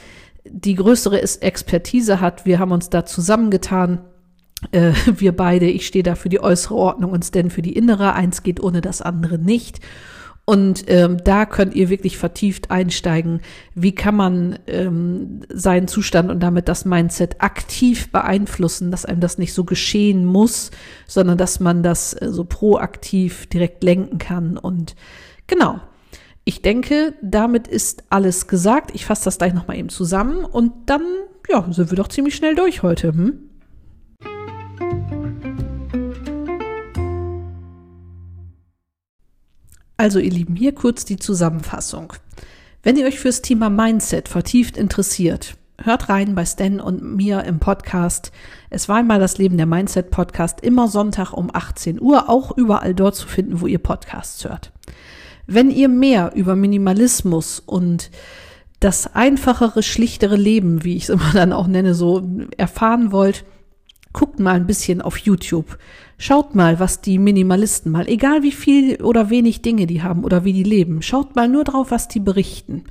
die 0.45 0.75
größere 0.75 1.21
Expertise 1.21 2.19
hat. 2.19 2.47
Wir 2.47 2.57
haben 2.57 2.71
uns 2.71 2.89
da 2.89 3.05
zusammengetan 3.05 4.01
äh, 4.71 4.93
wir 5.17 5.35
beide, 5.35 5.65
ich 5.65 5.87
stehe 5.87 6.03
da 6.03 6.15
für 6.15 6.29
die 6.29 6.41
äußere 6.41 6.75
Ordnung 6.75 7.11
und 7.11 7.25
Stan 7.25 7.49
für 7.49 7.61
die 7.61 7.75
innere. 7.75 8.13
Eins 8.13 8.43
geht 8.43 8.61
ohne 8.61 8.81
das 8.81 9.01
andere 9.01 9.37
nicht. 9.37 9.79
Und 10.45 10.83
ähm, 10.87 11.23
da 11.23 11.45
könnt 11.45 11.73
ihr 11.73 11.89
wirklich 11.89 12.17
vertieft 12.17 12.69
einsteigen, 12.69 13.39
wie 13.75 13.95
kann 13.95 14.15
man 14.15 14.59
ähm, 14.67 15.41
seinen 15.47 15.87
Zustand 15.87 16.29
und 16.29 16.41
damit 16.41 16.67
das 16.67 16.83
Mindset 16.83 17.41
aktiv 17.41 18.11
beeinflussen, 18.11 18.91
dass 18.91 19.05
einem 19.05 19.21
das 19.21 19.37
nicht 19.37 19.53
so 19.53 19.63
geschehen 19.63 20.25
muss, 20.25 20.71
sondern 21.07 21.37
dass 21.37 21.61
man 21.61 21.81
das 21.81 22.13
äh, 22.13 22.29
so 22.29 22.43
proaktiv 22.43 23.45
direkt 23.47 23.85
lenken 23.85 24.17
kann. 24.17 24.57
Und 24.57 24.97
genau, 25.47 25.79
ich 26.43 26.61
denke, 26.61 27.13
damit 27.21 27.69
ist 27.69 28.03
alles 28.09 28.47
gesagt. 28.47 28.91
Ich 28.93 29.05
fasse 29.05 29.23
das 29.23 29.37
gleich 29.37 29.53
nochmal 29.53 29.77
eben 29.77 29.89
zusammen 29.89 30.43
und 30.43 30.73
dann 30.87 31.03
ja, 31.49 31.65
sind 31.71 31.89
wir 31.89 31.95
doch 31.95 32.09
ziemlich 32.09 32.35
schnell 32.35 32.55
durch 32.55 32.83
heute. 32.83 33.13
Hm? 33.13 33.49
Also 39.97 40.19
ihr 40.19 40.31
Lieben, 40.31 40.55
hier 40.55 40.73
kurz 40.73 41.05
die 41.05 41.17
Zusammenfassung. 41.17 42.13
Wenn 42.81 42.97
ihr 42.97 43.05
euch 43.05 43.19
fürs 43.19 43.41
Thema 43.41 43.69
Mindset 43.69 44.27
vertieft 44.27 44.75
interessiert, 44.75 45.55
hört 45.81 46.09
rein 46.09 46.35
bei 46.35 46.45
Stan 46.45 46.79
und 46.79 47.15
mir 47.15 47.43
im 47.43 47.59
Podcast. 47.59 48.31
Es 48.69 48.89
war 48.89 48.97
einmal 48.97 49.19
das 49.19 49.37
Leben 49.37 49.57
der 49.57 49.65
Mindset 49.65 50.09
Podcast, 50.09 50.61
immer 50.61 50.87
Sonntag 50.87 51.33
um 51.33 51.49
18 51.53 52.01
Uhr, 52.01 52.29
auch 52.29 52.57
überall 52.57 52.95
dort 52.95 53.15
zu 53.15 53.27
finden, 53.27 53.61
wo 53.61 53.67
ihr 53.67 53.79
Podcasts 53.79 54.43
hört. 54.45 54.71
Wenn 55.45 55.69
ihr 55.69 55.89
mehr 55.89 56.31
über 56.35 56.55
Minimalismus 56.55 57.59
und 57.59 58.09
das 58.79 59.15
einfachere, 59.15 59.83
schlichtere 59.83 60.35
Leben, 60.35 60.83
wie 60.83 60.95
ich 60.95 61.03
es 61.03 61.09
immer 61.09 61.31
dann 61.33 61.53
auch 61.53 61.67
nenne, 61.67 61.93
so 61.93 62.27
erfahren 62.57 63.11
wollt, 63.11 63.45
guckt 64.13 64.39
mal 64.39 64.55
ein 64.55 64.67
bisschen 64.67 65.01
auf 65.01 65.17
YouTube. 65.17 65.77
Schaut 66.17 66.55
mal, 66.55 66.79
was 66.79 67.01
die 67.01 67.19
Minimalisten 67.19 67.91
mal, 67.91 68.07
egal 68.07 68.43
wie 68.43 68.51
viel 68.51 69.01
oder 69.01 69.29
wenig 69.29 69.61
Dinge 69.61 69.87
die 69.87 70.03
haben 70.03 70.23
oder 70.23 70.45
wie 70.45 70.53
die 70.53 70.63
leben, 70.63 71.01
schaut 71.01 71.35
mal 71.35 71.49
nur 71.49 71.63
drauf, 71.63 71.91
was 71.91 72.07
die 72.07 72.19
berichten. 72.19 72.85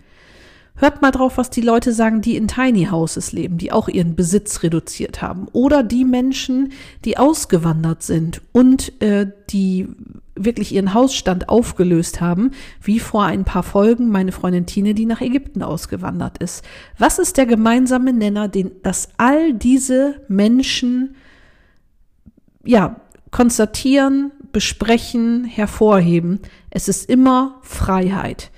Hört 0.74 1.02
mal 1.02 1.10
drauf, 1.10 1.38
was 1.38 1.50
die 1.50 1.60
Leute 1.60 1.92
sagen, 1.92 2.22
die 2.22 2.36
in 2.36 2.48
Tiny 2.48 2.86
Houses 2.86 3.32
leben, 3.32 3.58
die 3.58 3.72
auch 3.72 3.88
ihren 3.88 4.16
Besitz 4.16 4.62
reduziert 4.62 5.22
haben. 5.22 5.46
Oder 5.52 5.82
die 5.82 6.04
Menschen, 6.04 6.72
die 7.04 7.18
ausgewandert 7.18 8.02
sind 8.02 8.40
und 8.52 9.00
äh, 9.02 9.30
die 9.50 9.86
wirklich 10.34 10.72
ihren 10.74 10.94
Hausstand 10.94 11.48
aufgelöst 11.48 12.20
haben, 12.20 12.52
wie 12.80 12.98
vor 12.98 13.24
ein 13.24 13.44
paar 13.44 13.62
Folgen 13.62 14.08
meine 14.08 14.32
Freundin 14.32 14.66
Tine, 14.66 14.94
die 14.94 15.06
nach 15.06 15.20
Ägypten 15.20 15.62
ausgewandert 15.62 16.38
ist. 16.38 16.64
Was 16.98 17.18
ist 17.18 17.36
der 17.36 17.46
gemeinsame 17.46 18.12
Nenner, 18.12 18.48
den, 18.48 18.72
dass 18.82 19.10
all 19.18 19.52
diese 19.52 20.22
Menschen 20.28 21.16
ja 22.64 22.96
konstatieren, 23.32 24.30
besprechen, 24.52 25.44
hervorheben. 25.44 26.40
Es 26.70 26.86
ist 26.86 27.08
immer 27.08 27.58
Freiheit. 27.62 28.52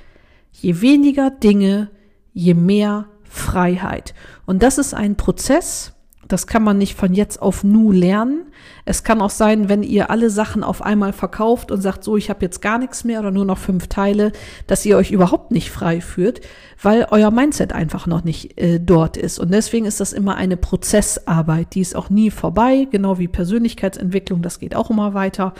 Je 0.52 0.80
weniger 0.82 1.30
Dinge, 1.30 1.90
je 2.32 2.54
mehr 2.54 3.06
Freiheit. 3.22 4.14
Und 4.44 4.62
das 4.62 4.76
ist 4.78 4.92
ein 4.92 5.16
Prozess 5.16 5.92
Das 6.28 6.46
kann 6.46 6.62
man 6.62 6.78
nicht 6.78 6.96
von 6.96 7.12
jetzt 7.14 7.40
auf 7.40 7.64
nu 7.64 7.92
lernen. 7.92 8.46
Es 8.84 9.04
kann 9.04 9.20
auch 9.20 9.30
sein, 9.30 9.68
wenn 9.68 9.82
ihr 9.82 10.10
alle 10.10 10.30
Sachen 10.30 10.62
auf 10.62 10.82
einmal 10.82 11.12
verkauft 11.12 11.70
und 11.70 11.80
sagt, 11.80 12.04
so, 12.04 12.16
ich 12.16 12.30
habe 12.30 12.44
jetzt 12.44 12.62
gar 12.62 12.78
nichts 12.78 13.04
mehr 13.04 13.20
oder 13.20 13.30
nur 13.30 13.44
noch 13.44 13.58
fünf 13.58 13.88
Teile, 13.88 14.32
dass 14.66 14.84
ihr 14.86 14.96
euch 14.96 15.10
überhaupt 15.10 15.50
nicht 15.50 15.70
frei 15.70 16.00
führt, 16.00 16.40
weil 16.82 17.06
euer 17.10 17.30
Mindset 17.30 17.72
einfach 17.72 18.06
noch 18.06 18.24
nicht 18.24 18.58
äh, 18.58 18.80
dort 18.80 19.16
ist. 19.16 19.38
Und 19.38 19.52
deswegen 19.52 19.86
ist 19.86 20.00
das 20.00 20.12
immer 20.12 20.36
eine 20.36 20.56
Prozessarbeit, 20.56 21.74
die 21.74 21.80
ist 21.80 21.96
auch 21.96 22.10
nie 22.10 22.30
vorbei, 22.30 22.86
genau 22.90 23.18
wie 23.18 23.28
Persönlichkeitsentwicklung, 23.28 24.42
das 24.42 24.58
geht 24.58 24.74
auch 24.74 24.90
immer 24.90 25.14
weiter. 25.14 25.54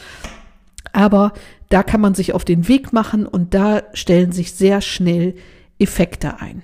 Aber 0.93 1.33
da 1.69 1.83
kann 1.83 2.01
man 2.01 2.15
sich 2.15 2.35
auf 2.35 2.45
den 2.45 2.69
Weg 2.69 2.93
machen 2.93 3.27
und 3.27 3.55
da 3.55 3.83
stellen 3.95 4.33
sich 4.33 4.53
sehr 4.53 4.81
schnell 4.81 5.35
Effekte 5.79 6.41
ein. 6.41 6.63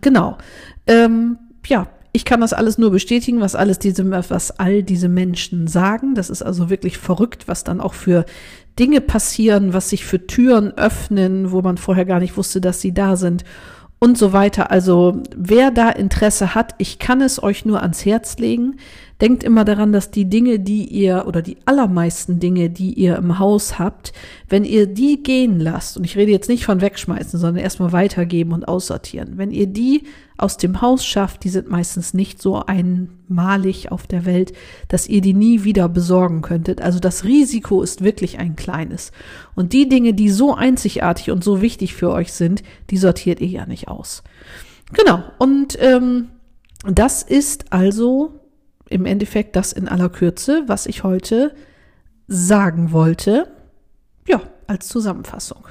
Genau. 0.00 0.38
Ähm, 0.86 1.38
ja, 1.66 1.88
ich 2.12 2.24
kann 2.24 2.40
das 2.40 2.52
alles 2.52 2.78
nur 2.78 2.90
bestätigen, 2.90 3.40
was 3.40 3.54
alles 3.54 3.78
diese, 3.78 4.10
was 4.10 4.58
all 4.58 4.82
diese 4.82 5.08
Menschen 5.08 5.66
sagen. 5.66 6.14
Das 6.14 6.30
ist 6.30 6.42
also 6.42 6.70
wirklich 6.70 6.98
verrückt, 6.98 7.46
was 7.46 7.64
dann 7.64 7.80
auch 7.80 7.94
für 7.94 8.24
Dinge 8.78 9.00
passieren, 9.00 9.72
was 9.72 9.90
sich 9.90 10.04
für 10.04 10.26
Türen 10.26 10.76
öffnen, 10.76 11.52
wo 11.52 11.62
man 11.62 11.76
vorher 11.76 12.04
gar 12.04 12.18
nicht 12.18 12.36
wusste, 12.36 12.60
dass 12.60 12.80
sie 12.80 12.92
da 12.92 13.16
sind 13.16 13.44
und 14.00 14.18
so 14.18 14.32
weiter. 14.32 14.70
Also 14.70 15.22
wer 15.36 15.70
da 15.70 15.90
Interesse 15.90 16.54
hat, 16.54 16.74
ich 16.78 16.98
kann 16.98 17.20
es 17.20 17.40
euch 17.42 17.64
nur 17.64 17.82
ans 17.82 18.04
Herz 18.04 18.38
legen. 18.38 18.78
Denkt 19.20 19.44
immer 19.44 19.66
daran, 19.66 19.92
dass 19.92 20.10
die 20.10 20.24
Dinge, 20.24 20.58
die 20.58 20.84
ihr 20.84 21.24
oder 21.26 21.42
die 21.42 21.58
allermeisten 21.66 22.40
Dinge, 22.40 22.70
die 22.70 22.94
ihr 22.94 23.16
im 23.16 23.38
Haus 23.38 23.78
habt, 23.78 24.12
wenn 24.48 24.64
ihr 24.64 24.86
die 24.86 25.22
gehen 25.22 25.60
lasst, 25.60 25.98
und 25.98 26.04
ich 26.04 26.16
rede 26.16 26.32
jetzt 26.32 26.48
nicht 26.48 26.64
von 26.64 26.80
wegschmeißen, 26.80 27.38
sondern 27.38 27.62
erstmal 27.62 27.92
weitergeben 27.92 28.52
und 28.52 28.66
aussortieren, 28.66 29.36
wenn 29.36 29.50
ihr 29.50 29.66
die 29.66 30.04
aus 30.38 30.56
dem 30.56 30.80
Haus 30.80 31.04
schafft, 31.04 31.44
die 31.44 31.50
sind 31.50 31.68
meistens 31.68 32.14
nicht 32.14 32.40
so 32.40 32.64
einmalig 32.64 33.92
auf 33.92 34.06
der 34.06 34.24
Welt, 34.24 34.54
dass 34.88 35.06
ihr 35.06 35.20
die 35.20 35.34
nie 35.34 35.64
wieder 35.64 35.88
besorgen 35.90 36.40
könntet. 36.40 36.80
Also 36.80 36.98
das 36.98 37.24
Risiko 37.24 37.82
ist 37.82 38.02
wirklich 38.02 38.38
ein 38.38 38.56
kleines. 38.56 39.12
Und 39.54 39.74
die 39.74 39.86
Dinge, 39.86 40.14
die 40.14 40.30
so 40.30 40.54
einzigartig 40.54 41.30
und 41.30 41.44
so 41.44 41.60
wichtig 41.60 41.94
für 41.94 42.10
euch 42.10 42.32
sind, 42.32 42.62
die 42.88 42.96
sortiert 42.96 43.40
ihr 43.40 43.48
ja 43.48 43.66
nicht 43.66 43.88
aus. 43.88 44.22
Genau. 44.94 45.22
Und 45.38 45.76
ähm, 45.78 46.28
das 46.86 47.22
ist 47.22 47.70
also 47.70 48.39
im 48.90 49.06
Endeffekt 49.06 49.56
das 49.56 49.72
in 49.72 49.88
aller 49.88 50.10
Kürze, 50.10 50.64
was 50.66 50.86
ich 50.86 51.02
heute 51.02 51.54
sagen 52.26 52.92
wollte. 52.92 53.48
Ja, 54.28 54.42
als 54.66 54.88
Zusammenfassung. 54.88 55.66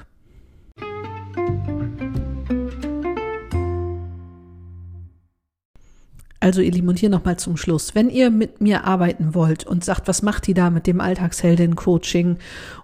Also 6.41 6.62
ihr 6.62 6.71
Lieben, 6.71 6.88
und 6.88 6.97
hier 6.97 7.10
nochmal 7.10 7.38
zum 7.38 7.58
Schluss. 7.58 7.95
Wenn 7.95 8.10
ihr 8.10 8.32
mit 8.32 8.62
mir 8.62 8.86
arbeiten 8.86 9.36
wollt 9.36 9.65
und 9.67 9.84
sagt, 9.84 10.08
was 10.08 10.21
macht 10.21 10.47
die 10.47 10.53
da 10.53 10.69
mit 10.69 10.88
dem 10.88 11.01
Alltagsheldin-Coaching 11.01 12.38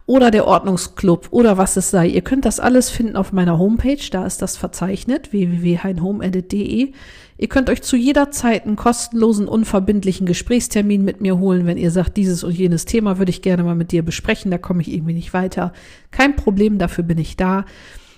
oder 0.06 0.30
der 0.30 0.46
Ordnungsclub 0.46 1.28
oder 1.32 1.58
was 1.58 1.78
es 1.78 1.90
sei, 1.90 2.08
ihr 2.08 2.22
könnt 2.22 2.46
das 2.46 2.60
alles 2.60 2.90
finden 2.90 3.16
auf 3.16 3.34
meiner 3.34 3.58
Homepage, 3.58 3.98
da 4.12 4.26
ist 4.26 4.42
das 4.42 4.56
verzeichnet, 4.56 5.32
www.heinhomeedit.de. 5.32 6.92
Ihr 7.38 7.50
könnt 7.50 7.70
euch 7.70 7.82
zu 7.82 7.98
jeder 7.98 8.32
Zeit 8.32 8.66
einen 8.66 8.76
kostenlosen, 8.76 9.48
unverbindlichen 9.48 10.26
Gesprächstermin 10.26 11.04
mit 11.04 11.22
mir 11.22 11.38
holen, 11.38 11.66
wenn 11.66 11.78
ihr 11.78 11.92
sagt, 11.92 12.18
dieses 12.18 12.44
und 12.44 12.54
jenes 12.54 12.86
Thema 12.86 13.18
würde 13.18 13.32
ich 13.32 13.42
gerne 13.42 13.64
mal 13.64 13.76
mit 13.76 13.92
dir 13.92 14.06
besprechen, 14.06 14.52
da 14.52 14.58
komme 14.58 14.82
ich 14.82 14.94
irgendwie 14.94 15.14
nicht 15.14 15.34
weiter. 15.34 15.74
Kein 16.12 16.36
Problem, 16.36 16.78
dafür 16.78 17.04
bin 17.04 17.18
ich 17.18 17.36
da. 17.36 17.66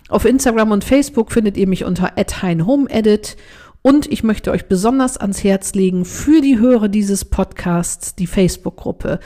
Auf 0.09 0.25
Instagram 0.25 0.71
und 0.71 0.83
Facebook 0.83 1.31
findet 1.31 1.57
ihr 1.57 1.67
mich 1.67 1.83
unter 1.83 2.13
@heinhomeedit 2.15 3.37
und 3.81 4.11
ich 4.11 4.23
möchte 4.23 4.51
euch 4.51 4.67
besonders 4.67 5.17
ans 5.17 5.43
Herz 5.43 5.73
legen 5.73 6.03
für 6.03 6.41
die 6.41 6.59
Hörer 6.59 6.89
dieses 6.89 7.25
Podcasts 7.25 8.15
die 8.15 8.27
Facebook-Gruppe. 8.27 9.19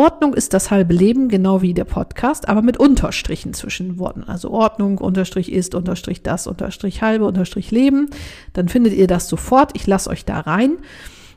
Ordnung 0.00 0.32
ist 0.32 0.54
das 0.54 0.70
halbe 0.70 0.94
Leben, 0.94 1.28
genau 1.28 1.60
wie 1.60 1.74
der 1.74 1.84
Podcast, 1.84 2.48
aber 2.48 2.62
mit 2.62 2.76
Unterstrichen 2.76 3.52
zwischen 3.52 3.98
Worten. 3.98 4.22
Also 4.22 4.52
Ordnung, 4.52 4.98
Unterstrich 4.98 5.50
ist, 5.52 5.74
Unterstrich 5.74 6.22
das, 6.22 6.46
Unterstrich 6.46 7.02
halbe, 7.02 7.24
Unterstrich 7.24 7.72
Leben. 7.72 8.08
Dann 8.52 8.68
findet 8.68 8.92
ihr 8.94 9.08
das 9.08 9.28
sofort. 9.28 9.72
Ich 9.74 9.88
lasse 9.88 10.08
euch 10.08 10.24
da 10.24 10.38
rein. 10.38 10.78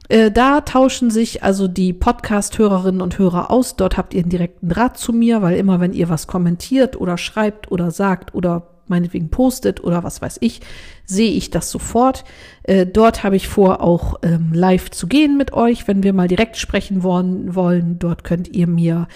Äh, 0.09 0.29
da 0.29 0.61
tauschen 0.61 1.09
sich 1.09 1.41
also 1.41 1.67
die 1.67 1.91
Podcast-Hörerinnen 1.91 3.01
und 3.01 3.17
Hörer 3.17 3.49
aus. 3.49 3.77
Dort 3.77 3.97
habt 3.97 4.13
ihr 4.13 4.21
einen 4.21 4.29
direkten 4.29 4.69
Draht 4.69 4.95
zu 4.95 5.11
mir, 5.11 5.41
weil 5.41 5.57
immer 5.57 5.79
wenn 5.79 5.93
ihr 5.93 6.09
was 6.09 6.27
kommentiert 6.27 7.01
oder 7.01 7.17
schreibt 7.17 7.71
oder 7.71 7.89
sagt 7.89 8.35
oder 8.35 8.67
meinetwegen 8.91 9.29
postet 9.29 9.83
oder 9.83 10.03
was 10.03 10.21
weiß 10.21 10.37
ich, 10.41 10.61
sehe 11.05 11.31
ich 11.31 11.49
das 11.49 11.71
sofort. 11.71 12.25
Äh, 12.63 12.85
dort 12.85 13.23
habe 13.23 13.35
ich 13.35 13.47
vor, 13.47 13.81
auch 13.81 14.19
ähm, 14.23 14.51
live 14.53 14.91
zu 14.91 15.07
gehen 15.07 15.37
mit 15.37 15.53
euch, 15.53 15.87
wenn 15.87 16.03
wir 16.03 16.13
mal 16.13 16.27
direkt 16.27 16.57
sprechen 16.57 17.03
wollen. 17.03 17.55
wollen. 17.55 17.97
Dort 17.99 18.23
könnt 18.23 18.49
ihr 18.49 18.67
mir 18.67 19.07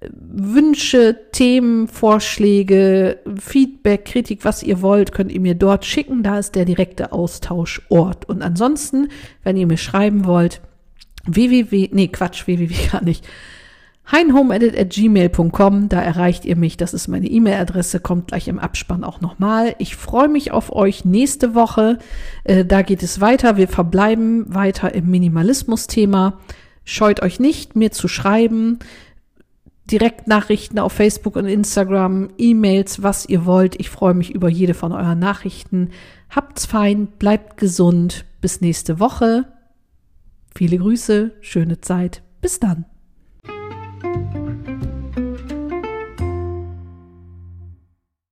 äh, 0.00 0.08
Wünsche, 0.12 1.16
Themen, 1.32 1.88
Vorschläge, 1.88 3.18
Feedback, 3.38 4.04
Kritik, 4.04 4.44
was 4.44 4.62
ihr 4.62 4.82
wollt, 4.82 5.12
könnt 5.12 5.32
ihr 5.32 5.40
mir 5.40 5.54
dort 5.54 5.84
schicken. 5.84 6.22
Da 6.22 6.38
ist 6.38 6.54
der 6.54 6.64
direkte 6.64 7.12
Austauschort. 7.12 8.28
Und 8.28 8.42
ansonsten, 8.42 9.08
wenn 9.42 9.56
ihr 9.56 9.66
mir 9.66 9.78
schreiben 9.78 10.26
wollt, 10.26 10.60
www, 11.26 11.88
nee, 11.92 12.08
Quatsch, 12.08 12.46
www 12.46 12.74
gar 12.92 13.02
nicht 13.02 13.26
heinhomeedit 14.10 14.76
at 14.78 14.90
gmail.com, 14.90 15.88
da 15.88 16.00
erreicht 16.00 16.44
ihr 16.44 16.56
mich, 16.56 16.76
das 16.76 16.94
ist 16.94 17.08
meine 17.08 17.28
E-Mail-Adresse, 17.28 18.00
kommt 18.00 18.28
gleich 18.28 18.48
im 18.48 18.58
Abspann 18.58 19.04
auch 19.04 19.20
nochmal. 19.20 19.74
Ich 19.78 19.96
freue 19.96 20.28
mich 20.28 20.50
auf 20.52 20.72
euch 20.72 21.04
nächste 21.04 21.54
Woche, 21.54 21.98
äh, 22.44 22.64
da 22.64 22.82
geht 22.82 23.02
es 23.02 23.20
weiter, 23.20 23.56
wir 23.56 23.68
verbleiben 23.68 24.52
weiter 24.54 24.94
im 24.94 25.10
Minimalismus-Thema. 25.10 26.38
Scheut 26.84 27.22
euch 27.22 27.38
nicht, 27.38 27.76
mir 27.76 27.92
zu 27.92 28.08
schreiben, 28.08 28.78
Direktnachrichten 29.90 30.78
auf 30.78 30.92
Facebook 30.92 31.36
und 31.36 31.46
Instagram, 31.46 32.30
E-Mails, 32.38 33.02
was 33.02 33.26
ihr 33.28 33.44
wollt. 33.44 33.78
Ich 33.78 33.90
freue 33.90 34.14
mich 34.14 34.34
über 34.34 34.48
jede 34.48 34.74
von 34.74 34.92
euren 34.92 35.18
Nachrichten. 35.18 35.90
Habt's 36.30 36.66
fein, 36.66 37.08
bleibt 37.18 37.56
gesund. 37.56 38.24
Bis 38.40 38.60
nächste 38.60 39.00
Woche. 39.00 39.46
Viele 40.54 40.78
Grüße, 40.78 41.32
schöne 41.40 41.80
Zeit. 41.80 42.22
Bis 42.40 42.60
dann. 42.60 42.84